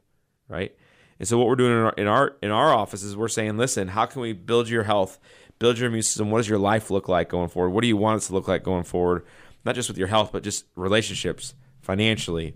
[0.48, 0.74] right?
[1.20, 3.58] And so what we're doing in our, in our in our office is we're saying,
[3.58, 5.20] listen, how can we build your health,
[5.60, 6.32] build your immune system?
[6.32, 7.72] What does your life look like going forward?
[7.72, 9.26] What do you want it to look like going forward?
[9.66, 12.54] Not just with your health, but just relationships, financially.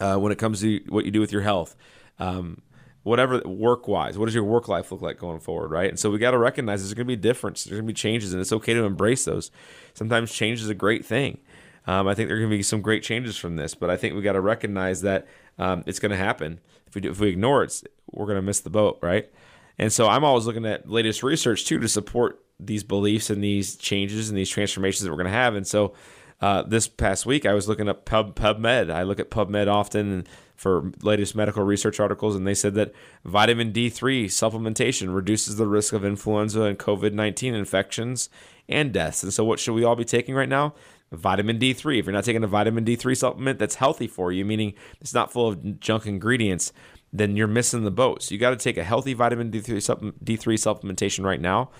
[0.00, 1.76] Uh, when it comes to what you do with your health,
[2.18, 2.60] um,
[3.06, 5.88] whatever work wise, what does your work life look like going forward, right?
[5.88, 7.62] And so we got to recognize there's going to be difference.
[7.62, 9.52] There's going to be changes, and it's okay to embrace those.
[9.94, 11.38] Sometimes change is a great thing.
[11.86, 13.96] Um, I think there are going to be some great changes from this, but I
[13.96, 16.58] think we got to recognize that um, it's going to happen.
[16.88, 17.80] If we do, if we ignore it,
[18.10, 19.30] we're going to miss the boat, right?
[19.78, 23.76] And so I'm always looking at latest research too to support these beliefs and these
[23.76, 25.54] changes and these transformations that we're going to have.
[25.54, 25.94] And so
[26.40, 28.90] uh, this past week, I was looking up Pub, PubMed.
[28.90, 32.92] I look at PubMed often for latest medical research articles, and they said that
[33.24, 38.28] vitamin D3 supplementation reduces the risk of influenza and COVID 19 infections
[38.68, 39.22] and deaths.
[39.22, 40.74] And so, what should we all be taking right now?
[41.12, 42.00] Vitamin D3.
[42.00, 45.32] If you're not taking a vitamin D3 supplement that's healthy for you, meaning it's not
[45.32, 46.72] full of junk ingredients,
[47.12, 48.22] then you're missing the boat.
[48.22, 51.70] So, you got to take a healthy vitamin D3, supplement, D3 supplementation right now.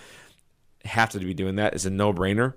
[0.84, 1.74] Have to be doing that.
[1.74, 2.54] It's a no brainer.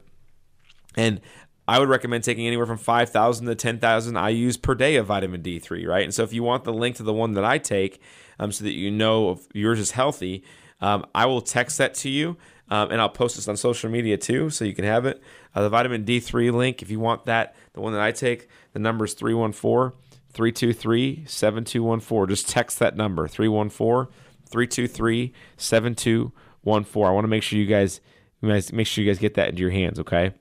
[0.96, 1.22] And
[1.70, 5.88] I would recommend taking anywhere from 5,000 to 10,000 IUs per day of vitamin D3,
[5.88, 6.04] right?
[6.04, 8.02] And so if you want the link to the one that I take
[8.40, 10.44] um, so that you know if yours is healthy,
[10.82, 12.38] um, I will text that to you
[12.70, 15.22] um, and I'll post this on social media too so you can have it.
[15.54, 18.80] Uh, the vitamin D3 link, if you want that, the one that I take, the
[18.80, 19.96] number is 314
[20.34, 22.36] 323 7214.
[22.36, 24.12] Just text that number 314
[24.48, 27.04] 323 7214.
[27.04, 28.02] I want to make sure you guys
[28.42, 30.34] make sure you guys get that into your hands, okay?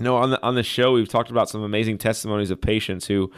[0.00, 3.06] You know, on the on the show, we've talked about some amazing testimonies of patients
[3.06, 3.30] who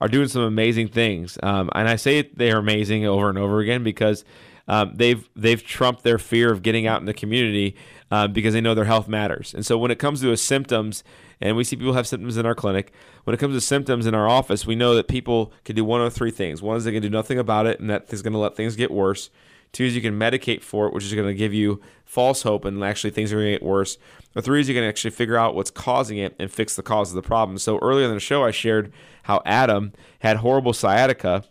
[0.00, 3.60] are doing some amazing things, um, and I say they are amazing over and over
[3.60, 4.24] again because
[4.66, 7.76] um, they've they've trumped their fear of getting out in the community
[8.10, 9.52] uh, because they know their health matters.
[9.52, 11.04] And so when it comes to symptoms,
[11.38, 12.94] and we see people have symptoms in our clinic,
[13.24, 16.00] when it comes to symptoms in our office, we know that people can do one
[16.00, 16.62] of three things.
[16.62, 18.74] One is they can do nothing about it, and that is going to let things
[18.74, 19.28] get worse.
[19.72, 22.64] Two is you can medicate for it, which is going to give you false hope
[22.64, 23.98] and actually things are going to get worse.
[24.34, 27.10] Or three is you can actually figure out what's causing it and fix the cause
[27.10, 27.58] of the problem.
[27.58, 28.92] So earlier in the show, I shared
[29.24, 31.44] how Adam had horrible sciatica.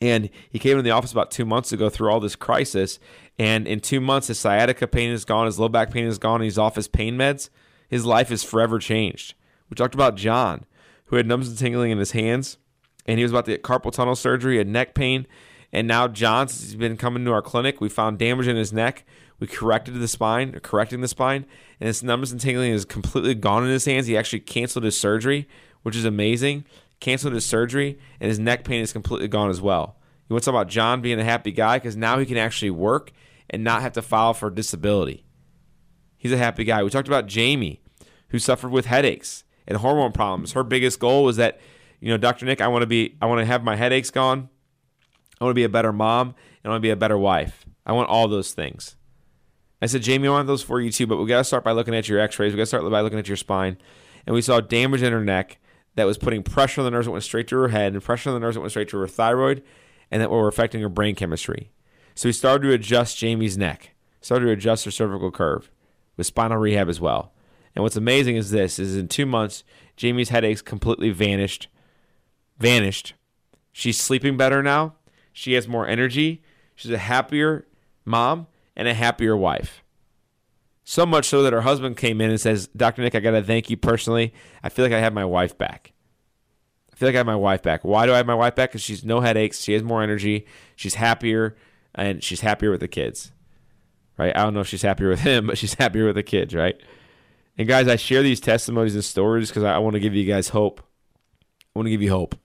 [0.00, 2.98] And he came into the office about two months ago through all this crisis.
[3.38, 6.36] And in two months, his sciatica pain is gone, his low back pain is gone,
[6.36, 7.48] and he's off his pain meds.
[7.88, 9.34] His life is forever changed.
[9.70, 10.66] We talked about John,
[11.06, 12.58] who had numbness and tingling in his hands,
[13.06, 15.26] and he was about to get carpal tunnel surgery, had neck pain.
[15.74, 18.72] And now John, since he's been coming to our clinic, we found damage in his
[18.72, 19.04] neck.
[19.40, 21.46] We corrected the spine, correcting the spine,
[21.80, 24.06] and his numbness and tingling is completely gone in his hands.
[24.06, 25.48] He actually canceled his surgery,
[25.82, 26.64] which is amazing.
[27.00, 29.96] Canceled his surgery, and his neck pain is completely gone as well.
[30.28, 32.70] You want to talk about John being a happy guy because now he can actually
[32.70, 33.10] work
[33.50, 35.24] and not have to file for disability.
[36.16, 36.84] He's a happy guy.
[36.84, 37.82] We talked about Jamie,
[38.28, 40.52] who suffered with headaches and hormone problems.
[40.52, 41.60] Her biggest goal was that,
[42.00, 42.46] you know, Dr.
[42.46, 44.48] Nick, I want to be, I want to have my headaches gone.
[45.40, 47.64] I want to be a better mom and I want to be a better wife.
[47.86, 48.96] I want all those things.
[49.82, 51.72] I said, Jamie, I want those for you too, but we got to start by
[51.72, 52.52] looking at your x rays.
[52.52, 53.76] We got to start by looking at your spine.
[54.26, 55.58] And we saw damage in her neck
[55.96, 58.30] that was putting pressure on the nerves that went straight to her head and pressure
[58.30, 59.62] on the nerves that went straight to her thyroid
[60.10, 61.70] and that were affecting her brain chemistry.
[62.14, 65.70] So we started to adjust Jamie's neck, started to adjust her cervical curve
[66.16, 67.32] with spinal rehab as well.
[67.74, 69.64] And what's amazing is this is in two months,
[69.96, 71.68] Jamie's headaches completely vanished.
[72.58, 73.14] Vanished.
[73.72, 74.94] She's sleeping better now.
[75.34, 76.42] She has more energy.
[76.76, 77.66] She's a happier
[78.04, 79.82] mom and a happier wife.
[80.84, 83.02] So much so that her husband came in and says, Dr.
[83.02, 84.32] Nick, I got to thank you personally.
[84.62, 85.92] I feel like I have my wife back.
[86.92, 87.84] I feel like I have my wife back.
[87.84, 88.70] Why do I have my wife back?
[88.70, 89.60] Because she's no headaches.
[89.60, 90.46] She has more energy.
[90.76, 91.56] She's happier,
[91.94, 93.32] and she's happier with the kids.
[94.16, 94.36] Right?
[94.36, 96.80] I don't know if she's happier with him, but she's happier with the kids, right?
[97.58, 100.50] And guys, I share these testimonies and stories because I want to give you guys
[100.50, 100.80] hope.
[101.74, 102.36] I want to give you hope.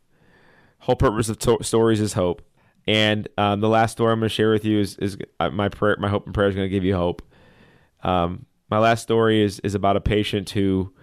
[0.79, 2.41] Whole purpose of to- stories is hope.
[2.87, 5.69] And um, the last story I'm going to share with you is, is uh, my
[5.69, 5.97] prayer.
[5.99, 7.21] My hope and prayer is going to give you hope.
[8.03, 10.93] Um, my last story is is about a patient who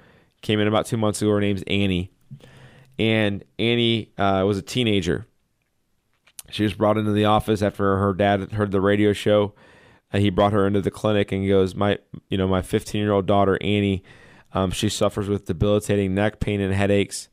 [0.43, 1.31] came in about two months ago.
[1.31, 2.11] Her name's Annie,
[2.99, 5.27] and Annie uh, was a teenager.
[6.51, 9.55] She was brought into the office after her dad heard the radio show.
[10.13, 11.99] Uh, he brought her into the clinic and he goes, "My,
[12.29, 14.05] you know, my 15 year old daughter Annie,
[14.55, 17.29] um, she suffers with debilitating neck pain and headaches,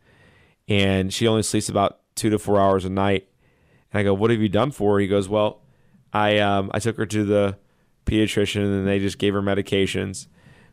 [0.68, 3.28] and she only sleeps about two to four hours a night."
[3.94, 5.62] And I go, "What have you done for her?" He goes, "Well,
[6.12, 7.58] I um, I took her to the
[8.06, 10.28] pediatrician and they just gave her medications.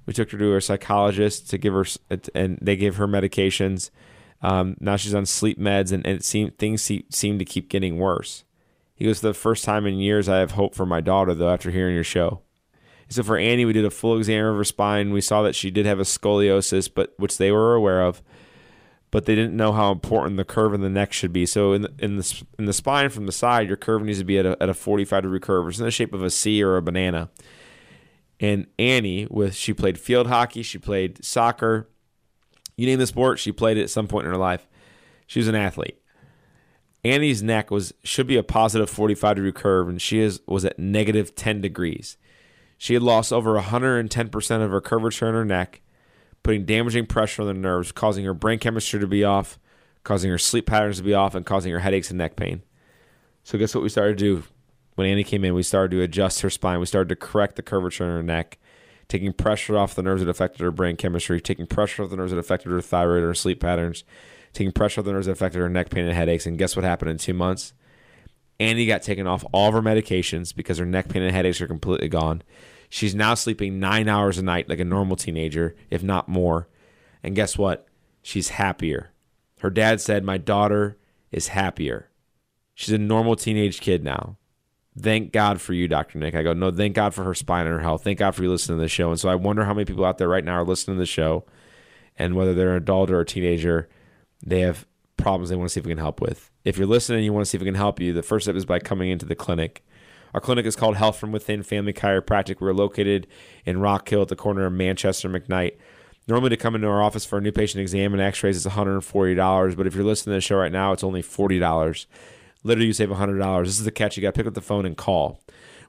[0.06, 1.84] We took her to her psychologist to give her,
[2.34, 3.90] and they gave her medications."
[4.42, 7.68] Um, now she's on sleep meds, and, and it seemed things se- seem to keep
[7.68, 8.44] getting worse.
[8.94, 11.50] He goes, "For the first time in years I have hope for my daughter, though,
[11.50, 12.40] after hearing your show.
[13.10, 15.12] So for Annie, we did a full exam of her spine.
[15.12, 18.22] We saw that she did have a scoliosis, but which they were aware of,
[19.10, 21.46] but they didn't know how important the curve in the neck should be.
[21.46, 24.24] So in the, in the in the spine from the side, your curve needs to
[24.24, 25.68] be at a, at a 45 degree curve.
[25.68, 27.30] It's in the shape of a C or a banana.
[28.38, 31.88] And Annie, with she played field hockey, she played soccer,
[32.76, 34.66] you name the sport, she played it at some point in her life.
[35.26, 36.00] She was an athlete.
[37.04, 40.78] Annie's neck was should be a positive 45 degree curve, and she is was at
[40.78, 42.16] negative 10 degrees.
[42.78, 45.82] She had lost over 110% of her curvature in her neck,
[46.42, 49.58] putting damaging pressure on the nerves, causing her brain chemistry to be off,
[50.04, 52.62] causing her sleep patterns to be off, and causing her headaches and neck pain.
[53.44, 54.44] So guess what we started to do
[54.94, 55.54] when Annie came in?
[55.54, 56.80] We started to adjust her spine.
[56.80, 58.58] We started to correct the curvature in her neck
[59.10, 62.30] taking pressure off the nerves that affected her brain chemistry, taking pressure off the nerves
[62.30, 64.04] that affected her thyroid or her sleep patterns,
[64.52, 66.46] taking pressure off the nerves that affected her neck pain and headaches.
[66.46, 67.74] And guess what happened in two months?
[68.60, 71.66] Annie got taken off all of her medications because her neck pain and headaches are
[71.66, 72.42] completely gone.
[72.90, 76.68] She's now sleeping nine hours a night like a normal teenager, if not more.
[77.22, 77.86] And guess what?
[78.20, 79.12] She's happier.
[79.60, 80.98] Her dad said, My daughter
[81.32, 82.10] is happier.
[82.74, 84.36] She's a normal teenage kid now
[84.98, 86.18] thank God for you, Dr.
[86.18, 86.34] Nick.
[86.34, 88.04] I go, no, thank God for her spine and her health.
[88.04, 89.10] Thank God for you listening to the show.
[89.10, 91.06] And so I wonder how many people out there right now are listening to the
[91.06, 91.44] show
[92.18, 93.88] and whether they're an adult or a teenager,
[94.44, 94.86] they have
[95.16, 96.50] problems they want to see if we can help with.
[96.64, 98.44] If you're listening and you want to see if we can help you, the first
[98.44, 99.84] step is by coming into the clinic.
[100.34, 102.60] Our clinic is called Health from Within Family Chiropractic.
[102.60, 103.26] We're located
[103.64, 105.76] in Rock Hill at the corner of Manchester McKnight.
[106.28, 108.66] Normally, to come into our office for a new patient exam and x rays is
[108.66, 112.06] $140, but if you're listening to the show right now, it's only $40
[112.64, 113.64] literally you save $100.
[113.64, 114.16] This is the catch.
[114.16, 115.40] You got to pick up the phone and call.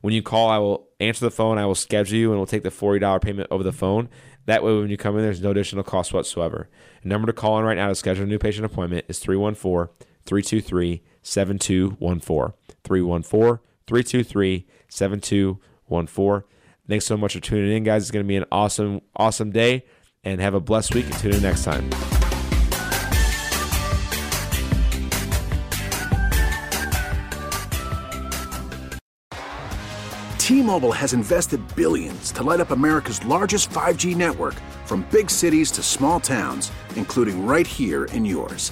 [0.02, 1.58] When you call, I will answer the phone.
[1.58, 4.10] I will schedule you and we'll take the $40 payment over the phone.
[4.46, 6.70] That way, when you come in, there's no additional cost whatsoever.
[7.04, 9.94] The number to call in right now to schedule a new patient appointment is 314
[10.26, 12.54] 323 7214.
[12.84, 13.60] 314
[13.92, 16.48] 323 7214.
[16.88, 18.04] Thanks so much for tuning in, guys.
[18.04, 19.84] It's going to be an awesome, awesome day.
[20.24, 21.90] And have a blessed week tune in next time.
[30.38, 35.84] T-Mobile has invested billions to light up America's largest 5G network from big cities to
[35.84, 38.72] small towns, including right here in yours.